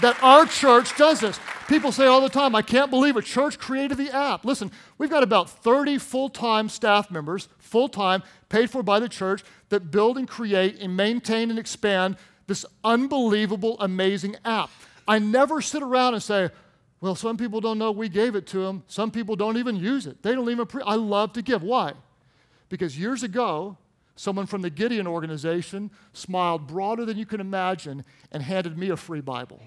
that 0.00 0.20
our 0.22 0.46
church 0.46 0.96
does 0.96 1.20
this. 1.20 1.38
People 1.68 1.92
say 1.92 2.06
all 2.06 2.20
the 2.20 2.28
time, 2.28 2.54
I 2.54 2.62
can't 2.62 2.90
believe 2.90 3.16
a 3.16 3.22
church 3.22 3.58
created 3.58 3.96
the 3.96 4.14
app. 4.14 4.44
Listen, 4.44 4.70
we've 4.98 5.10
got 5.10 5.22
about 5.22 5.48
30 5.48 5.98
full 5.98 6.28
time 6.28 6.68
staff 6.68 7.10
members, 7.10 7.48
full 7.58 7.88
time, 7.88 8.22
paid 8.48 8.70
for 8.70 8.82
by 8.82 9.00
the 9.00 9.08
church, 9.08 9.42
that 9.70 9.90
build 9.90 10.18
and 10.18 10.28
create 10.28 10.78
and 10.80 10.96
maintain 10.96 11.50
and 11.50 11.58
expand 11.58 12.16
this 12.46 12.66
unbelievable, 12.82 13.76
amazing 13.80 14.36
app. 14.44 14.70
I 15.08 15.18
never 15.18 15.60
sit 15.60 15.82
around 15.82 16.14
and 16.14 16.22
say, 16.22 16.50
Well, 17.00 17.14
some 17.14 17.36
people 17.36 17.60
don't 17.60 17.78
know 17.78 17.90
we 17.90 18.08
gave 18.08 18.34
it 18.34 18.46
to 18.48 18.58
them. 18.58 18.84
Some 18.86 19.10
people 19.10 19.36
don't 19.36 19.56
even 19.56 19.76
use 19.76 20.06
it. 20.06 20.22
They 20.22 20.34
don't 20.34 20.50
even. 20.50 20.66
Pre- 20.66 20.82
I 20.82 20.94
love 20.94 21.32
to 21.34 21.42
give. 21.42 21.62
Why? 21.62 21.92
Because 22.68 22.98
years 22.98 23.22
ago, 23.22 23.76
someone 24.16 24.46
from 24.46 24.62
the 24.62 24.70
Gideon 24.70 25.06
organization 25.06 25.90
smiled 26.12 26.66
broader 26.66 27.04
than 27.04 27.18
you 27.18 27.26
can 27.26 27.40
imagine 27.40 28.04
and 28.32 28.42
handed 28.42 28.76
me 28.78 28.90
a 28.90 28.96
free 28.96 29.20
Bible. 29.20 29.60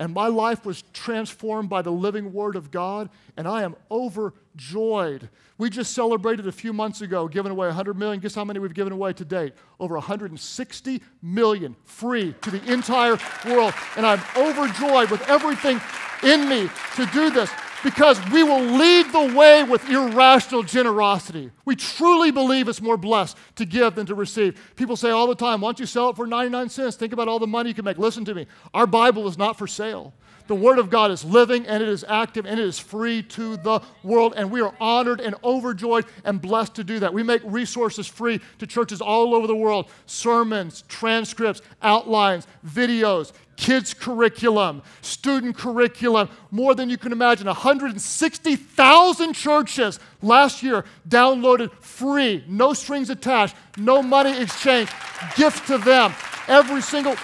And 0.00 0.14
my 0.14 0.28
life 0.28 0.64
was 0.64 0.80
transformed 0.94 1.68
by 1.68 1.82
the 1.82 1.90
living 1.90 2.32
Word 2.32 2.56
of 2.56 2.70
God, 2.70 3.10
and 3.36 3.46
I 3.46 3.64
am 3.64 3.76
overjoyed. 3.90 5.28
We 5.58 5.68
just 5.68 5.92
celebrated 5.92 6.46
a 6.46 6.52
few 6.52 6.72
months 6.72 7.02
ago 7.02 7.28
giving 7.28 7.52
away 7.52 7.66
100 7.66 7.98
million. 7.98 8.18
Guess 8.18 8.34
how 8.34 8.46
many 8.46 8.58
we've 8.60 8.72
given 8.72 8.94
away 8.94 9.12
to 9.12 9.26
date? 9.26 9.52
Over 9.78 9.96
160 9.96 11.02
million 11.20 11.76
free 11.84 12.34
to 12.40 12.50
the 12.50 12.72
entire 12.72 13.18
world. 13.44 13.74
And 13.94 14.06
I'm 14.06 14.22
overjoyed 14.38 15.10
with 15.10 15.20
everything 15.28 15.78
in 16.22 16.48
me 16.48 16.70
to 16.96 17.04
do 17.12 17.28
this 17.28 17.50
because 17.82 18.20
we 18.30 18.42
will 18.42 18.62
lead 18.62 19.12
the 19.12 19.34
way 19.36 19.64
with 19.64 19.88
irrational 19.88 20.62
generosity. 20.62 21.50
We 21.64 21.76
truly 21.76 22.30
believe 22.30 22.68
it's 22.68 22.82
more 22.82 22.96
blessed 22.96 23.36
to 23.56 23.64
give 23.64 23.94
than 23.94 24.06
to 24.06 24.14
receive. 24.14 24.72
People 24.76 24.96
say 24.96 25.10
all 25.10 25.26
the 25.26 25.34
time, 25.34 25.60
why 25.60 25.68
don't 25.68 25.80
you 25.80 25.86
sell 25.86 26.10
it 26.10 26.16
for 26.16 26.26
99 26.26 26.68
cents? 26.68 26.96
Think 26.96 27.12
about 27.12 27.28
all 27.28 27.38
the 27.38 27.46
money 27.46 27.70
you 27.70 27.74
can 27.74 27.84
make. 27.84 27.98
Listen 27.98 28.24
to 28.26 28.34
me. 28.34 28.46
Our 28.74 28.86
Bible 28.86 29.26
is 29.28 29.38
not 29.38 29.56
for 29.56 29.66
sale. 29.66 30.12
The 30.50 30.56
Word 30.56 30.80
of 30.80 30.90
God 30.90 31.12
is 31.12 31.24
living 31.24 31.64
and 31.68 31.80
it 31.80 31.88
is 31.88 32.04
active 32.08 32.44
and 32.44 32.58
it 32.58 32.66
is 32.66 32.76
free 32.76 33.22
to 33.22 33.56
the 33.58 33.80
world. 34.02 34.34
And 34.36 34.50
we 34.50 34.60
are 34.60 34.74
honored 34.80 35.20
and 35.20 35.36
overjoyed 35.44 36.06
and 36.24 36.42
blessed 36.42 36.74
to 36.74 36.82
do 36.82 36.98
that. 36.98 37.14
We 37.14 37.22
make 37.22 37.40
resources 37.44 38.08
free 38.08 38.40
to 38.58 38.66
churches 38.66 39.00
all 39.00 39.32
over 39.36 39.46
the 39.46 39.54
world 39.54 39.88
sermons, 40.06 40.82
transcripts, 40.88 41.62
outlines, 41.82 42.48
videos, 42.66 43.30
kids' 43.56 43.94
curriculum, 43.94 44.82
student 45.02 45.56
curriculum, 45.56 46.28
more 46.50 46.74
than 46.74 46.90
you 46.90 46.98
can 46.98 47.12
imagine. 47.12 47.46
160,000 47.46 49.32
churches 49.32 50.00
last 50.20 50.64
year 50.64 50.84
downloaded 51.08 51.72
free, 51.74 52.42
no 52.48 52.72
strings 52.72 53.08
attached, 53.08 53.54
no 53.76 54.02
money 54.02 54.36
exchange, 54.36 54.90
gift 55.36 55.68
to 55.68 55.78
them. 55.78 56.12
Every 56.48 56.82
single, 56.82 57.14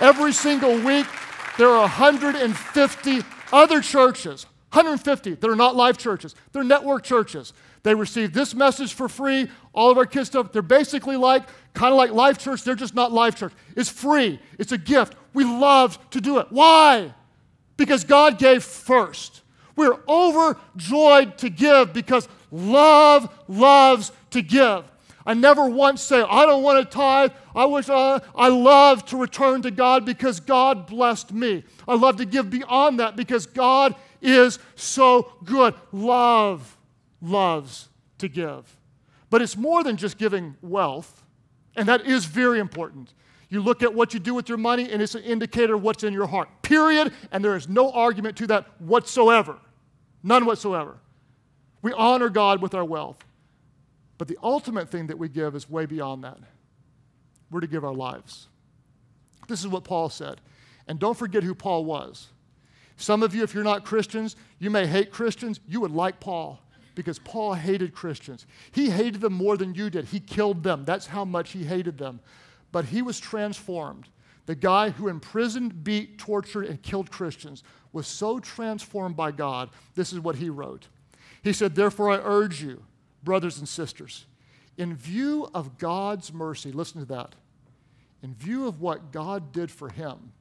every 0.00 0.32
single 0.32 0.80
week, 0.80 1.04
there 1.62 1.70
are 1.70 1.82
150 1.82 3.20
other 3.52 3.80
churches, 3.80 4.46
150 4.72 5.34
that 5.34 5.48
are 5.48 5.54
not 5.54 5.76
live 5.76 5.96
churches, 5.96 6.34
they're 6.50 6.64
network 6.64 7.04
churches. 7.04 7.52
They 7.84 7.94
receive 7.94 8.32
this 8.32 8.52
message 8.52 8.94
for 8.94 9.08
free, 9.08 9.48
all 9.72 9.88
of 9.88 9.96
our 9.96 10.04
kids' 10.04 10.26
stuff. 10.26 10.50
They're 10.50 10.60
basically 10.60 11.16
like, 11.16 11.44
kind 11.72 11.92
of 11.92 11.98
like 11.98 12.10
Life 12.10 12.38
Church, 12.38 12.64
they're 12.64 12.74
just 12.74 12.96
not 12.96 13.12
Life 13.12 13.36
Church. 13.36 13.52
It's 13.76 13.88
free, 13.88 14.40
it's 14.58 14.72
a 14.72 14.78
gift. 14.78 15.14
We 15.34 15.44
love 15.44 15.98
to 16.10 16.20
do 16.20 16.38
it. 16.38 16.48
Why? 16.50 17.14
Because 17.76 18.02
God 18.02 18.38
gave 18.38 18.64
first. 18.64 19.42
We're 19.76 20.00
overjoyed 20.08 21.38
to 21.38 21.48
give 21.48 21.92
because 21.92 22.28
love 22.50 23.32
loves 23.46 24.10
to 24.30 24.42
give. 24.42 24.82
I 25.24 25.34
never 25.34 25.68
once 25.68 26.02
say, 26.02 26.20
I 26.20 26.46
don't 26.46 26.62
want 26.62 26.78
to 26.78 26.96
tithe. 26.96 27.32
I 27.54 27.64
wish 27.66 27.88
uh, 27.88 28.20
I 28.34 28.48
love 28.48 29.04
to 29.06 29.16
return 29.16 29.62
to 29.62 29.70
God 29.70 30.04
because 30.04 30.40
God 30.40 30.86
blessed 30.86 31.32
me. 31.32 31.64
I 31.86 31.94
love 31.94 32.16
to 32.16 32.24
give 32.24 32.50
beyond 32.50 33.00
that 33.00 33.16
because 33.16 33.46
God 33.46 33.94
is 34.20 34.58
so 34.74 35.32
good. 35.44 35.74
Love 35.92 36.76
loves 37.20 37.88
to 38.18 38.28
give. 38.28 38.76
But 39.30 39.42
it's 39.42 39.56
more 39.56 39.82
than 39.82 39.96
just 39.96 40.18
giving 40.18 40.56
wealth, 40.60 41.24
and 41.76 41.88
that 41.88 42.06
is 42.06 42.24
very 42.24 42.58
important. 42.58 43.14
You 43.48 43.60
look 43.60 43.82
at 43.82 43.94
what 43.94 44.14
you 44.14 44.20
do 44.20 44.34
with 44.34 44.48
your 44.48 44.58
money, 44.58 44.90
and 44.90 45.00
it's 45.02 45.14
an 45.14 45.22
indicator 45.22 45.74
of 45.74 45.82
what's 45.82 46.04
in 46.04 46.12
your 46.12 46.26
heart, 46.26 46.48
period. 46.62 47.12
And 47.30 47.44
there 47.44 47.54
is 47.54 47.68
no 47.68 47.92
argument 47.92 48.36
to 48.38 48.46
that 48.48 48.66
whatsoever. 48.80 49.58
None 50.22 50.46
whatsoever. 50.46 50.96
We 51.82 51.92
honor 51.92 52.28
God 52.28 52.62
with 52.62 52.74
our 52.74 52.84
wealth. 52.84 53.22
But 54.22 54.28
the 54.28 54.38
ultimate 54.40 54.88
thing 54.88 55.08
that 55.08 55.18
we 55.18 55.28
give 55.28 55.56
is 55.56 55.68
way 55.68 55.84
beyond 55.84 56.22
that. 56.22 56.38
We're 57.50 57.58
to 57.58 57.66
give 57.66 57.84
our 57.84 57.92
lives. 57.92 58.46
This 59.48 59.58
is 59.58 59.66
what 59.66 59.82
Paul 59.82 60.10
said. 60.10 60.40
And 60.86 61.00
don't 61.00 61.18
forget 61.18 61.42
who 61.42 61.56
Paul 61.56 61.84
was. 61.84 62.28
Some 62.96 63.24
of 63.24 63.34
you, 63.34 63.42
if 63.42 63.52
you're 63.52 63.64
not 63.64 63.84
Christians, 63.84 64.36
you 64.60 64.70
may 64.70 64.86
hate 64.86 65.10
Christians. 65.10 65.58
You 65.66 65.80
would 65.80 65.90
like 65.90 66.20
Paul 66.20 66.62
because 66.94 67.18
Paul 67.18 67.54
hated 67.54 67.94
Christians. 67.94 68.46
He 68.70 68.90
hated 68.90 69.20
them 69.20 69.32
more 69.32 69.56
than 69.56 69.74
you 69.74 69.90
did. 69.90 70.04
He 70.04 70.20
killed 70.20 70.62
them. 70.62 70.84
That's 70.84 71.06
how 71.06 71.24
much 71.24 71.50
he 71.50 71.64
hated 71.64 71.98
them. 71.98 72.20
But 72.70 72.84
he 72.84 73.02
was 73.02 73.18
transformed. 73.18 74.08
The 74.46 74.54
guy 74.54 74.90
who 74.90 75.08
imprisoned, 75.08 75.82
beat, 75.82 76.16
tortured, 76.16 76.66
and 76.66 76.80
killed 76.80 77.10
Christians 77.10 77.64
was 77.92 78.06
so 78.06 78.38
transformed 78.38 79.16
by 79.16 79.32
God. 79.32 79.70
This 79.96 80.12
is 80.12 80.20
what 80.20 80.36
he 80.36 80.48
wrote. 80.48 80.86
He 81.42 81.52
said, 81.52 81.74
Therefore, 81.74 82.08
I 82.08 82.20
urge 82.22 82.62
you, 82.62 82.84
brothers 83.22 83.58
and 83.58 83.68
sisters, 83.68 84.26
in 84.76 84.94
view 84.94 85.48
of 85.54 85.78
God's 85.78 86.32
mercy, 86.32 86.72
listen 86.72 87.00
to 87.00 87.06
that, 87.06 87.34
in 88.22 88.34
view 88.34 88.66
of 88.66 88.80
what 88.80 89.12
God 89.12 89.52
did 89.52 89.70
for 89.70 89.88
him, 89.88 90.32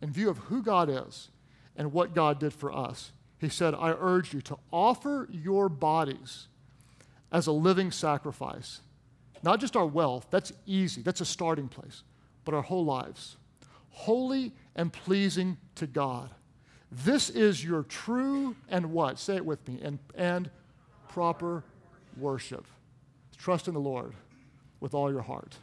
in 0.00 0.12
view 0.12 0.28
of 0.28 0.38
who 0.38 0.62
God 0.62 0.88
is 0.90 1.28
and 1.76 1.92
what 1.92 2.14
God 2.14 2.38
did 2.40 2.52
for 2.52 2.72
us, 2.72 3.12
he 3.38 3.48
said, 3.48 3.74
I 3.74 3.94
urge 3.98 4.32
you 4.32 4.40
to 4.42 4.58
offer 4.72 5.28
your 5.30 5.68
bodies 5.68 6.48
as 7.30 7.46
a 7.46 7.52
living 7.52 7.90
sacrifice. 7.90 8.80
Not 9.42 9.60
just 9.60 9.76
our 9.76 9.86
wealth, 9.86 10.26
that's 10.30 10.52
easy, 10.66 11.02
that's 11.02 11.20
a 11.20 11.26
starting 11.26 11.68
place, 11.68 12.02
but 12.44 12.54
our 12.54 12.62
whole 12.62 12.84
lives. 12.84 13.36
Holy 13.90 14.52
and 14.74 14.92
pleasing 14.92 15.56
to 15.74 15.86
God. 15.86 16.30
This 16.90 17.28
is 17.28 17.64
your 17.64 17.82
true 17.82 18.56
and 18.68 18.92
what? 18.92 19.18
Say 19.18 19.36
it 19.36 19.44
with 19.44 19.66
me. 19.68 19.80
And, 19.82 19.98
and 20.14 20.50
proper 21.14 21.62
worship. 22.16 22.66
Trust 23.38 23.68
in 23.68 23.74
the 23.74 23.80
Lord 23.80 24.14
with 24.80 24.94
all 24.94 25.12
your 25.12 25.22
heart. 25.22 25.56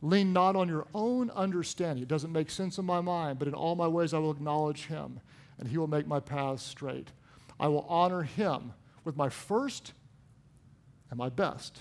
Lean 0.00 0.32
not 0.32 0.56
on 0.56 0.68
your 0.68 0.86
own 0.94 1.28
understanding. 1.32 2.02
It 2.02 2.08
doesn't 2.08 2.32
make 2.32 2.50
sense 2.50 2.78
in 2.78 2.86
my 2.86 3.02
mind, 3.02 3.38
but 3.38 3.46
in 3.46 3.52
all 3.52 3.74
my 3.74 3.86
ways 3.86 4.14
I 4.14 4.18
will 4.18 4.30
acknowledge 4.30 4.86
him 4.86 5.20
and 5.58 5.68
he 5.68 5.76
will 5.76 5.86
make 5.86 6.06
my 6.06 6.18
paths 6.18 6.62
straight. 6.62 7.08
I 7.60 7.68
will 7.68 7.84
honor 7.90 8.22
him 8.22 8.72
with 9.04 9.18
my 9.18 9.28
first 9.28 9.92
and 11.10 11.18
my 11.18 11.28
best, 11.28 11.78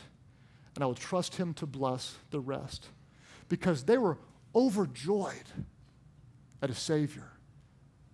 and 0.75 0.84
I 0.84 0.88
will 0.88 0.93
trust 0.93 1.36
him 1.36 1.54
to 1.54 1.65
bless 1.65 2.17
the 2.32 2.41
rest 2.41 2.89
because 3.47 3.84
they 3.86 3.97
were 3.97 4.17
overjoyed 4.54 5.47
at 6.62 6.69
a 6.69 6.75
Savior 6.75 7.32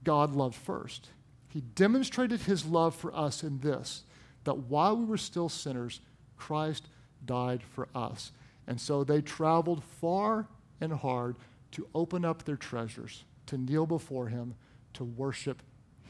God 0.03 0.31
loved 0.35 0.55
first. 0.55 1.09
He 1.47 1.61
demonstrated 1.61 2.41
his 2.41 2.65
love 2.65 2.93
for 2.93 3.15
us 3.15 3.41
in 3.41 3.61
this 3.61 4.03
that 4.43 4.58
while 4.58 4.97
we 4.97 5.06
were 5.06 5.17
still 5.17 5.49
sinners, 5.49 6.01
Christ 6.38 6.88
died 7.25 7.62
for 7.63 7.88
us. 7.93 8.32
And 8.67 8.80
so 8.80 9.04
they 9.04 9.21
traveled 9.21 9.84
far 9.84 10.47
and 10.80 10.93
hard 10.93 11.36
to 11.71 11.88
open 11.93 12.25
up 12.25 12.43
their 12.43 12.56
treasures, 12.56 13.23
to 13.47 13.58
kneel 13.58 13.86
before 13.86 14.27
him, 14.27 14.56
to 14.93 15.04
worship 15.04 15.62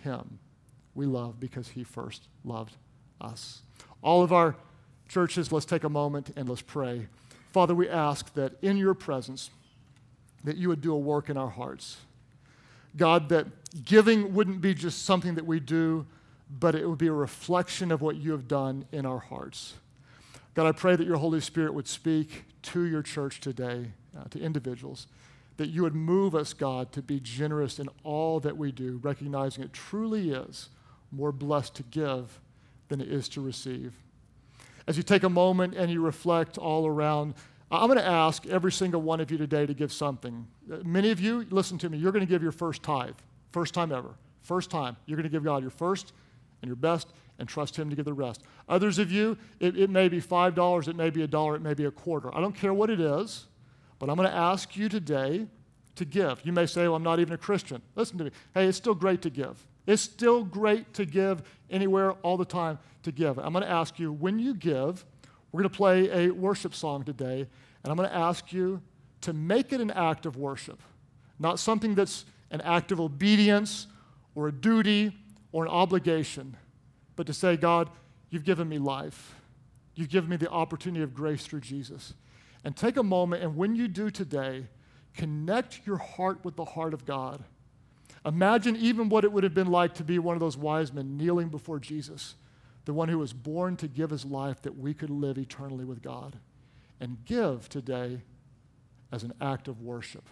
him. 0.03 0.39
We 0.95 1.05
love 1.05 1.39
because 1.39 1.69
he 1.69 1.83
first 1.83 2.27
loved 2.43 2.75
us. 3.19 3.61
All 4.01 4.23
of 4.23 4.33
our 4.33 4.55
churches, 5.07 5.51
let's 5.51 5.65
take 5.65 5.83
a 5.83 5.89
moment 5.89 6.31
and 6.35 6.49
let's 6.49 6.61
pray. 6.61 7.07
Father, 7.51 7.75
we 7.75 7.87
ask 7.87 8.33
that 8.33 8.53
in 8.61 8.77
your 8.77 8.93
presence, 8.93 9.49
that 10.43 10.57
you 10.57 10.69
would 10.69 10.81
do 10.81 10.93
a 10.93 10.97
work 10.97 11.29
in 11.29 11.37
our 11.37 11.49
hearts. 11.49 11.97
God, 12.97 13.29
that 13.29 13.47
giving 13.85 14.33
wouldn't 14.33 14.61
be 14.61 14.73
just 14.73 15.05
something 15.05 15.35
that 15.35 15.45
we 15.45 15.59
do, 15.59 16.05
but 16.59 16.75
it 16.75 16.87
would 16.87 16.97
be 16.97 17.07
a 17.07 17.13
reflection 17.13 17.91
of 17.91 18.01
what 18.01 18.17
you 18.17 18.31
have 18.31 18.47
done 18.47 18.85
in 18.91 19.05
our 19.05 19.19
hearts. 19.19 19.75
God, 20.53 20.67
I 20.67 20.71
pray 20.73 20.95
that 20.95 21.07
your 21.07 21.17
Holy 21.17 21.39
Spirit 21.39 21.73
would 21.73 21.87
speak 21.87 22.43
to 22.63 22.83
your 22.83 23.01
church 23.01 23.39
today, 23.39 23.91
uh, 24.17 24.25
to 24.31 24.39
individuals 24.39 25.07
that 25.61 25.69
you 25.69 25.83
would 25.83 25.93
move 25.93 26.33
us, 26.33 26.53
God, 26.53 26.91
to 26.93 27.03
be 27.03 27.19
generous 27.19 27.77
in 27.77 27.87
all 28.03 28.39
that 28.39 28.57
we 28.57 28.71
do, 28.71 28.99
recognizing 29.03 29.63
it 29.63 29.71
truly 29.71 30.31
is 30.31 30.69
more 31.11 31.31
blessed 31.31 31.75
to 31.75 31.83
give 31.83 32.39
than 32.87 32.99
it 32.99 33.11
is 33.11 33.29
to 33.29 33.41
receive. 33.41 33.93
As 34.87 34.97
you 34.97 35.03
take 35.03 35.21
a 35.21 35.29
moment 35.29 35.75
and 35.75 35.91
you 35.91 36.01
reflect 36.01 36.57
all 36.57 36.87
around, 36.87 37.35
I'm 37.69 37.85
going 37.85 37.99
to 37.99 38.05
ask 38.05 38.47
every 38.47 38.71
single 38.71 39.03
one 39.03 39.19
of 39.21 39.29
you 39.29 39.37
today 39.37 39.67
to 39.67 39.73
give 39.75 39.93
something. 39.93 40.47
Uh, 40.71 40.77
many 40.83 41.11
of 41.11 41.19
you, 41.19 41.45
listen 41.51 41.77
to 41.77 41.89
me, 41.89 41.99
you're 41.99 42.11
going 42.11 42.25
to 42.25 42.29
give 42.29 42.41
your 42.41 42.51
first 42.51 42.81
tithe, 42.81 43.15
first 43.51 43.75
time 43.75 43.91
ever. 43.91 44.15
First 44.41 44.71
time. 44.71 44.97
You're 45.05 45.17
going 45.17 45.29
to 45.29 45.29
give 45.29 45.43
God 45.43 45.61
your 45.61 45.69
first 45.69 46.13
and 46.61 46.69
your 46.69 46.75
best 46.75 47.07
and 47.39 47.49
trust 47.49 47.77
Him 47.77 47.89
to 47.89 47.95
give 47.95 48.05
the 48.05 48.13
rest. 48.13 48.43
Others 48.69 48.99
of 48.99 49.11
you, 49.11 49.37
it, 49.59 49.77
it 49.77 49.89
may 49.89 50.07
be 50.07 50.21
$5, 50.21 50.87
it 50.87 50.95
may 50.95 51.09
be 51.09 51.23
a 51.23 51.27
dollar, 51.27 51.55
it 51.55 51.61
may 51.61 51.73
be 51.73 51.85
a 51.85 51.91
quarter. 51.91 52.33
I 52.35 52.39
don't 52.39 52.55
care 52.55 52.73
what 52.73 52.89
it 52.89 52.99
is. 52.99 53.47
But 54.01 54.09
I'm 54.09 54.15
going 54.15 54.27
to 54.27 54.35
ask 54.35 54.75
you 54.75 54.89
today 54.89 55.45
to 55.93 56.05
give. 56.05 56.41
You 56.43 56.53
may 56.53 56.65
say, 56.65 56.83
well, 56.83 56.95
I'm 56.95 57.03
not 57.03 57.19
even 57.19 57.33
a 57.33 57.37
Christian. 57.37 57.83
Listen 57.95 58.17
to 58.17 58.23
me. 58.23 58.31
Hey, 58.55 58.65
it's 58.65 58.75
still 58.75 58.95
great 58.95 59.21
to 59.21 59.29
give. 59.29 59.63
It's 59.85 60.01
still 60.01 60.43
great 60.43 60.91
to 60.95 61.05
give 61.05 61.43
anywhere, 61.69 62.13
all 62.23 62.35
the 62.35 62.43
time 62.43 62.79
to 63.03 63.11
give. 63.11 63.37
I'm 63.37 63.53
going 63.53 63.63
to 63.63 63.69
ask 63.69 63.99
you, 63.99 64.11
when 64.11 64.39
you 64.39 64.55
give, 64.55 65.05
we're 65.51 65.61
going 65.61 65.69
to 65.69 65.77
play 65.77 66.25
a 66.25 66.31
worship 66.31 66.73
song 66.73 67.03
today, 67.03 67.41
and 67.83 67.91
I'm 67.91 67.95
going 67.95 68.09
to 68.09 68.15
ask 68.15 68.51
you 68.51 68.81
to 69.21 69.33
make 69.33 69.71
it 69.71 69.79
an 69.79 69.91
act 69.91 70.25
of 70.25 70.35
worship, 70.35 70.81
not 71.37 71.59
something 71.59 71.93
that's 71.93 72.25
an 72.49 72.61
act 72.61 72.91
of 72.91 72.99
obedience 72.99 73.85
or 74.33 74.47
a 74.47 74.51
duty 74.51 75.15
or 75.51 75.65
an 75.65 75.71
obligation, 75.71 76.55
but 77.15 77.27
to 77.27 77.33
say, 77.33 77.57
God, 77.57 77.89
you've 78.29 78.45
given 78.45 78.69
me 78.69 78.77
life. 78.77 79.35
You've 79.95 80.09
given 80.09 80.29
me 80.29 80.37
the 80.37 80.49
opportunity 80.49 81.03
of 81.03 81.13
grace 81.13 81.45
through 81.45 81.61
Jesus. 81.61 82.13
And 82.63 82.75
take 82.75 82.97
a 82.97 83.03
moment, 83.03 83.43
and 83.43 83.55
when 83.55 83.75
you 83.75 83.87
do 83.87 84.09
today, 84.09 84.67
connect 85.15 85.81
your 85.85 85.97
heart 85.97 86.45
with 86.45 86.55
the 86.55 86.65
heart 86.65 86.93
of 86.93 87.05
God. 87.05 87.43
Imagine 88.25 88.75
even 88.75 89.09
what 89.09 89.23
it 89.23 89.31
would 89.31 89.43
have 89.43 89.53
been 89.53 89.71
like 89.71 89.95
to 89.95 90.03
be 90.03 90.19
one 90.19 90.35
of 90.35 90.39
those 90.39 90.57
wise 90.57 90.93
men 90.93 91.17
kneeling 91.17 91.49
before 91.49 91.79
Jesus, 91.79 92.35
the 92.85 92.93
one 92.93 93.09
who 93.09 93.17
was 93.17 93.33
born 93.33 93.75
to 93.77 93.87
give 93.87 94.11
his 94.11 94.25
life 94.25 94.61
that 94.61 94.77
we 94.77 94.93
could 94.93 95.09
live 95.09 95.37
eternally 95.37 95.85
with 95.85 96.01
God. 96.01 96.37
And 96.99 97.25
give 97.25 97.67
today 97.67 98.21
as 99.11 99.23
an 99.23 99.33
act 99.41 99.67
of 99.67 99.81
worship. 99.81 100.29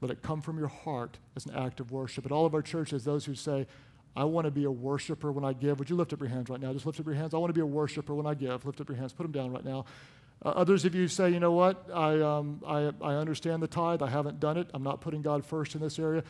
Let 0.00 0.10
it 0.10 0.22
come 0.22 0.40
from 0.40 0.58
your 0.58 0.68
heart 0.68 1.18
as 1.36 1.46
an 1.46 1.54
act 1.54 1.78
of 1.78 1.92
worship. 1.92 2.26
At 2.26 2.32
all 2.32 2.46
of 2.46 2.54
our 2.54 2.62
churches, 2.62 3.04
those 3.04 3.26
who 3.26 3.36
say, 3.36 3.68
I 4.16 4.24
want 4.24 4.44
to 4.46 4.50
be 4.50 4.64
a 4.64 4.70
worshiper 4.70 5.30
when 5.30 5.44
I 5.44 5.52
give. 5.52 5.78
Would 5.78 5.88
you 5.88 5.96
lift 5.96 6.12
up 6.12 6.20
your 6.20 6.28
hands 6.28 6.50
right 6.50 6.60
now? 6.60 6.72
Just 6.72 6.86
lift 6.86 6.98
up 6.98 7.06
your 7.06 7.14
hands. 7.14 7.32
I 7.32 7.38
want 7.38 7.50
to 7.50 7.54
be 7.54 7.60
a 7.60 7.66
worshiper 7.66 8.14
when 8.14 8.26
I 8.26 8.34
give. 8.34 8.64
Lift 8.64 8.80
up 8.80 8.88
your 8.88 8.98
hands. 8.98 9.12
Put 9.12 9.22
them 9.22 9.32
down 9.32 9.52
right 9.52 9.64
now. 9.64 9.84
Uh, 10.44 10.48
others 10.50 10.84
of 10.84 10.94
you 10.94 11.06
say, 11.06 11.30
you 11.30 11.38
know 11.38 11.52
what? 11.52 11.88
I, 11.94 12.20
um, 12.20 12.60
I, 12.66 12.92
I 13.02 13.14
understand 13.14 13.62
the 13.62 13.68
tithe. 13.68 14.02
I 14.02 14.08
haven't 14.08 14.40
done 14.40 14.56
it. 14.56 14.68
I'm 14.74 14.82
not 14.82 15.00
putting 15.00 15.22
God 15.22 15.44
first 15.44 15.74
in 15.74 15.80
this 15.80 15.98
area. 15.98 16.24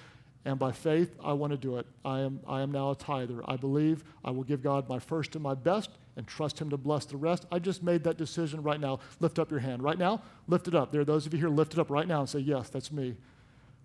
And 0.44 0.58
by 0.58 0.72
faith, 0.72 1.14
I 1.22 1.32
want 1.34 1.52
to 1.52 1.56
do 1.56 1.76
it. 1.76 1.86
I 2.04 2.20
am, 2.20 2.40
I 2.46 2.62
am 2.62 2.72
now 2.72 2.90
a 2.90 2.96
tither. 2.96 3.42
I 3.44 3.56
believe 3.56 4.04
I 4.24 4.30
will 4.30 4.42
give 4.42 4.62
God 4.62 4.88
my 4.88 4.98
first 4.98 5.34
and 5.34 5.42
my 5.42 5.54
best 5.54 5.90
and 6.16 6.26
trust 6.26 6.58
Him 6.58 6.70
to 6.70 6.76
bless 6.76 7.04
the 7.04 7.16
rest. 7.16 7.46
I 7.52 7.58
just 7.58 7.82
made 7.82 8.04
that 8.04 8.16
decision 8.16 8.62
right 8.62 8.80
now. 8.80 9.00
Lift 9.20 9.38
up 9.38 9.50
your 9.50 9.60
hand. 9.60 9.82
Right 9.82 9.98
now, 9.98 10.22
lift 10.48 10.66
it 10.66 10.74
up. 10.74 10.92
There 10.92 11.02
are 11.02 11.04
those 11.04 11.26
of 11.26 11.34
you 11.34 11.40
here, 11.40 11.50
lift 11.50 11.74
it 11.74 11.78
up 11.78 11.90
right 11.90 12.08
now 12.08 12.20
and 12.20 12.28
say, 12.28 12.38
Yes, 12.38 12.70
that's 12.70 12.90
me. 12.90 13.16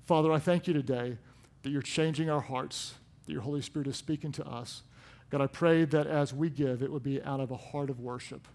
Father, 0.05 0.31
I 0.31 0.39
thank 0.39 0.67
you 0.67 0.73
today 0.73 1.17
that 1.63 1.69
you're 1.71 1.81
changing 1.81 2.29
our 2.29 2.41
hearts, 2.41 2.93
that 3.25 3.31
your 3.31 3.41
Holy 3.41 3.61
Spirit 3.61 3.87
is 3.87 3.97
speaking 3.97 4.31
to 4.33 4.45
us. 4.45 4.83
God, 5.29 5.41
I 5.41 5.47
pray 5.47 5.85
that 5.85 6.07
as 6.07 6.33
we 6.33 6.49
give, 6.49 6.81
it 6.81 6.91
would 6.91 7.03
be 7.03 7.21
out 7.23 7.39
of 7.39 7.51
a 7.51 7.57
heart 7.57 7.89
of 7.89 7.99
worship. 7.99 8.47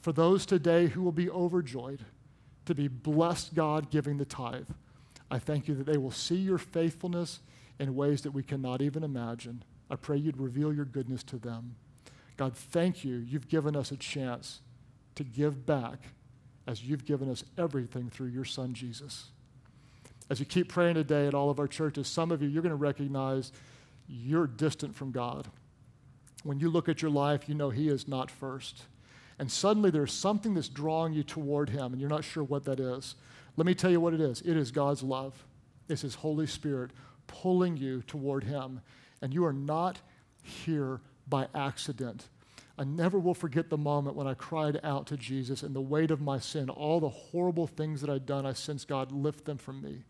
For 0.00 0.12
those 0.12 0.46
today 0.46 0.86
who 0.86 1.02
will 1.02 1.12
be 1.12 1.30
overjoyed 1.30 2.04
to 2.66 2.74
be 2.74 2.88
blessed, 2.88 3.54
God, 3.54 3.90
giving 3.90 4.18
the 4.18 4.24
tithe, 4.24 4.68
I 5.30 5.38
thank 5.38 5.68
you 5.68 5.74
that 5.74 5.86
they 5.86 5.98
will 5.98 6.10
see 6.10 6.36
your 6.36 6.58
faithfulness 6.58 7.40
in 7.78 7.94
ways 7.94 8.22
that 8.22 8.32
we 8.32 8.42
cannot 8.42 8.82
even 8.82 9.04
imagine. 9.04 9.62
I 9.90 9.96
pray 9.96 10.16
you'd 10.16 10.38
reveal 10.38 10.72
your 10.72 10.84
goodness 10.84 11.22
to 11.24 11.36
them. 11.36 11.76
God, 12.36 12.54
thank 12.56 13.04
you. 13.04 13.16
You've 13.16 13.48
given 13.48 13.76
us 13.76 13.90
a 13.90 13.96
chance 13.96 14.60
to 15.16 15.24
give 15.24 15.66
back 15.66 15.98
as 16.66 16.84
you've 16.84 17.04
given 17.04 17.30
us 17.30 17.44
everything 17.56 18.10
through 18.10 18.28
your 18.28 18.44
Son, 18.44 18.74
Jesus. 18.74 19.26
As 20.30 20.38
you 20.38 20.46
keep 20.46 20.68
praying 20.68 20.94
today 20.94 21.26
at 21.26 21.34
all 21.34 21.50
of 21.50 21.58
our 21.58 21.66
churches, 21.66 22.06
some 22.06 22.30
of 22.30 22.42
you, 22.42 22.48
you're 22.48 22.62
going 22.62 22.70
to 22.70 22.76
recognize 22.76 23.52
you're 24.08 24.46
distant 24.46 24.96
from 24.96 25.12
God. 25.12 25.48
When 26.42 26.58
you 26.58 26.70
look 26.70 26.88
at 26.88 27.02
your 27.02 27.10
life, 27.10 27.48
you 27.48 27.54
know 27.54 27.70
He 27.70 27.88
is 27.88 28.08
not 28.08 28.30
first. 28.30 28.84
And 29.38 29.50
suddenly 29.50 29.90
there's 29.90 30.12
something 30.12 30.54
that's 30.54 30.68
drawing 30.68 31.12
you 31.12 31.22
toward 31.22 31.70
Him, 31.70 31.92
and 31.92 32.00
you're 32.00 32.10
not 32.10 32.24
sure 32.24 32.42
what 32.42 32.64
that 32.64 32.80
is. 32.80 33.14
Let 33.56 33.66
me 33.66 33.74
tell 33.74 33.90
you 33.90 34.00
what 34.00 34.14
it 34.14 34.20
is 34.20 34.40
it 34.40 34.56
is 34.56 34.70
God's 34.70 35.02
love, 35.02 35.44
it's 35.88 36.02
His 36.02 36.16
Holy 36.16 36.46
Spirit 36.46 36.90
pulling 37.26 37.76
you 37.76 38.02
toward 38.02 38.44
Him. 38.44 38.80
And 39.20 39.34
you 39.34 39.44
are 39.44 39.52
not 39.52 40.00
here 40.42 41.00
by 41.28 41.48
accident. 41.54 42.28
I 42.78 42.84
never 42.84 43.18
will 43.18 43.34
forget 43.34 43.68
the 43.68 43.76
moment 43.76 44.14
when 44.14 44.28
I 44.28 44.34
cried 44.34 44.80
out 44.84 45.08
to 45.08 45.16
Jesus 45.16 45.64
and 45.64 45.74
the 45.74 45.80
weight 45.80 46.12
of 46.12 46.20
my 46.20 46.38
sin, 46.38 46.70
all 46.70 47.00
the 47.00 47.08
horrible 47.08 47.66
things 47.66 48.00
that 48.00 48.08
I'd 48.08 48.24
done, 48.24 48.46
I 48.46 48.52
sensed 48.52 48.86
God 48.86 49.10
lift 49.10 49.44
them 49.44 49.58
from 49.58 49.82
me. 49.82 50.04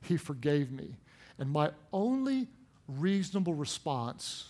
He 0.00 0.16
forgave 0.16 0.72
me. 0.72 0.96
And 1.38 1.50
my 1.50 1.72
only 1.92 2.48
reasonable 2.88 3.54
response 3.54 4.48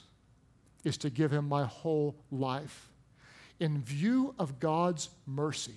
is 0.85 0.96
to 0.99 1.11
give 1.11 1.33
Him 1.33 1.49
my 1.49 1.64
whole 1.64 2.16
life. 2.31 2.88
In 3.59 3.83
view 3.83 4.35
of 4.38 4.61
God's 4.61 5.09
mercy, 5.27 5.77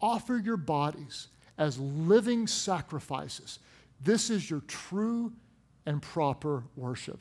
offer 0.00 0.36
your 0.36 0.56
bodies 0.56 1.28
as 1.58 1.78
living 1.78 2.46
sacrifices. 2.46 3.58
This 4.00 4.30
is 4.30 4.50
your 4.50 4.60
true 4.66 5.32
and 5.86 6.02
proper 6.02 6.64
worship. 6.76 7.20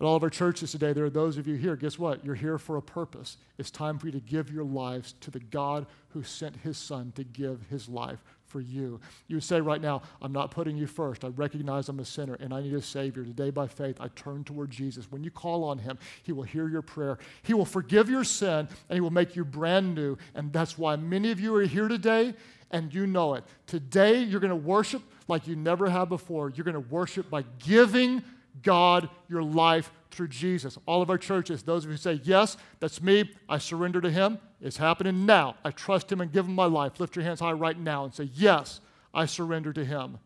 At 0.00 0.06
all 0.06 0.16
of 0.16 0.22
our 0.22 0.30
churches 0.30 0.72
today, 0.72 0.92
there 0.92 1.04
are 1.04 1.10
those 1.10 1.36
of 1.36 1.46
you 1.46 1.54
here. 1.54 1.76
Guess 1.76 1.98
what? 1.98 2.24
You're 2.24 2.34
here 2.34 2.58
for 2.58 2.76
a 2.76 2.82
purpose. 2.82 3.36
It's 3.56 3.70
time 3.70 3.98
for 3.98 4.06
you 4.06 4.12
to 4.12 4.20
give 4.20 4.50
your 4.50 4.64
lives 4.64 5.14
to 5.20 5.30
the 5.30 5.38
God 5.38 5.86
who 6.08 6.22
sent 6.22 6.56
his 6.56 6.76
son 6.76 7.12
to 7.14 7.24
give 7.24 7.60
his 7.70 7.88
life 7.88 8.18
for 8.52 8.60
you. 8.60 9.00
You 9.26 9.40
say 9.40 9.60
right 9.60 9.80
now, 9.80 10.02
I'm 10.20 10.32
not 10.32 10.50
putting 10.50 10.76
you 10.76 10.86
first. 10.86 11.24
I 11.24 11.28
recognize 11.28 11.88
I'm 11.88 11.98
a 11.98 12.04
sinner 12.04 12.34
and 12.34 12.52
I 12.52 12.60
need 12.60 12.74
a 12.74 12.82
Savior. 12.82 13.24
Today, 13.24 13.48
by 13.48 13.66
faith, 13.66 13.96
I 13.98 14.08
turn 14.08 14.44
toward 14.44 14.70
Jesus. 14.70 15.10
When 15.10 15.24
you 15.24 15.30
call 15.30 15.64
on 15.64 15.78
Him, 15.78 15.98
He 16.22 16.32
will 16.32 16.42
hear 16.42 16.68
your 16.68 16.82
prayer. 16.82 17.18
He 17.42 17.54
will 17.54 17.64
forgive 17.64 18.10
your 18.10 18.24
sin 18.24 18.68
and 18.88 18.94
He 18.94 19.00
will 19.00 19.10
make 19.10 19.34
you 19.34 19.44
brand 19.44 19.94
new. 19.94 20.18
And 20.34 20.52
that's 20.52 20.76
why 20.76 20.96
many 20.96 21.30
of 21.30 21.40
you 21.40 21.54
are 21.56 21.62
here 21.62 21.88
today 21.88 22.34
and 22.70 22.92
you 22.92 23.06
know 23.06 23.34
it. 23.34 23.44
Today, 23.66 24.22
you're 24.22 24.40
going 24.40 24.50
to 24.50 24.56
worship 24.56 25.02
like 25.28 25.46
you 25.48 25.56
never 25.56 25.88
have 25.88 26.10
before. 26.10 26.50
You're 26.50 26.64
going 26.64 26.74
to 26.74 26.80
worship 26.80 27.30
by 27.30 27.44
giving 27.58 28.22
God 28.62 29.08
your 29.28 29.42
life 29.42 29.90
through 30.10 30.28
Jesus. 30.28 30.78
All 30.86 31.02
of 31.02 31.10
our 31.10 31.18
churches, 31.18 31.62
those 31.62 31.84
of 31.84 31.90
you 31.90 31.94
who 31.94 31.98
say, 31.98 32.20
Yes, 32.24 32.56
that's 32.80 33.02
me, 33.02 33.30
I 33.48 33.58
surrender 33.58 34.00
to 34.00 34.10
Him, 34.10 34.38
it's 34.60 34.76
happening 34.76 35.26
now. 35.26 35.56
I 35.64 35.70
trust 35.70 36.12
Him 36.12 36.20
and 36.20 36.30
give 36.30 36.46
Him 36.46 36.54
my 36.54 36.66
life. 36.66 37.00
Lift 37.00 37.16
your 37.16 37.24
hands 37.24 37.40
high 37.40 37.52
right 37.52 37.78
now 37.78 38.04
and 38.04 38.14
say, 38.14 38.30
Yes, 38.34 38.80
I 39.14 39.26
surrender 39.26 39.72
to 39.72 39.84
Him. 39.84 40.18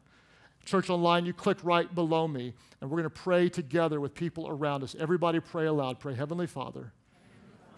Church 0.65 0.91
Online, 0.91 1.25
you 1.25 1.33
click 1.33 1.59
right 1.63 1.95
below 1.95 2.27
me, 2.27 2.53
and 2.81 2.91
we're 2.91 2.97
going 2.97 3.05
to 3.05 3.11
pray 3.11 3.49
together 3.49 4.01
with 4.01 4.15
people 4.15 4.49
around 4.49 4.83
us. 4.83 4.97
Everybody 4.99 5.39
pray 5.39 5.67
aloud. 5.67 6.01
Pray, 6.01 6.15
Heavenly 6.15 6.49
Father, 6.49 6.93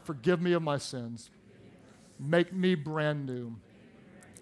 forgive 0.04 0.40
me 0.40 0.54
of 0.54 0.62
my 0.62 0.78
sins, 0.78 1.30
make 2.18 2.52
me 2.52 2.74
brand 2.74 3.26
new. 3.26 3.56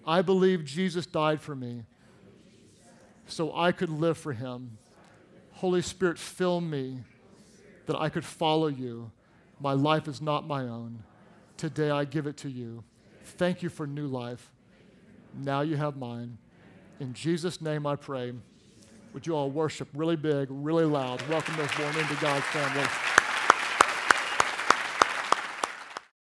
I 0.05 0.21
believe 0.21 0.63
Jesus 0.63 1.05
died 1.05 1.41
for 1.41 1.53
me 1.53 1.83
so 3.25 3.53
I 3.53 3.73
could 3.73 3.89
live 3.89 4.17
for 4.17 4.31
him. 4.31 4.77
Holy 5.57 5.81
Spirit, 5.81 6.19
fill 6.19 6.61
me 6.61 6.99
that 7.87 7.95
I 7.99 8.09
could 8.09 8.23
follow 8.23 8.67
you. 8.67 9.11
My 9.59 9.73
life 9.73 10.07
is 10.07 10.21
not 10.21 10.45
my 10.45 10.61
own. 10.61 11.01
Today 11.57 11.89
I 11.89 12.05
give 12.05 12.27
it 12.27 12.37
to 12.37 12.49
you. 12.49 12.83
Thank 13.23 13.63
you 13.63 13.69
for 13.69 13.87
new 13.87 14.05
life. 14.05 14.51
Now 15.33 15.61
you 15.61 15.75
have 15.75 15.97
mine. 15.97 16.37
In 16.99 17.11
Jesus' 17.13 17.59
name 17.59 17.87
I 17.87 17.95
pray. 17.95 18.33
Would 19.13 19.25
you 19.25 19.35
all 19.35 19.49
worship 19.49 19.87
really 19.95 20.15
big, 20.15 20.47
really 20.51 20.85
loud? 20.85 21.27
Welcome 21.27 21.55
those 21.55 21.71
born 21.71 21.97
into 21.97 22.15
God's 22.21 22.45
family. 22.45 23.06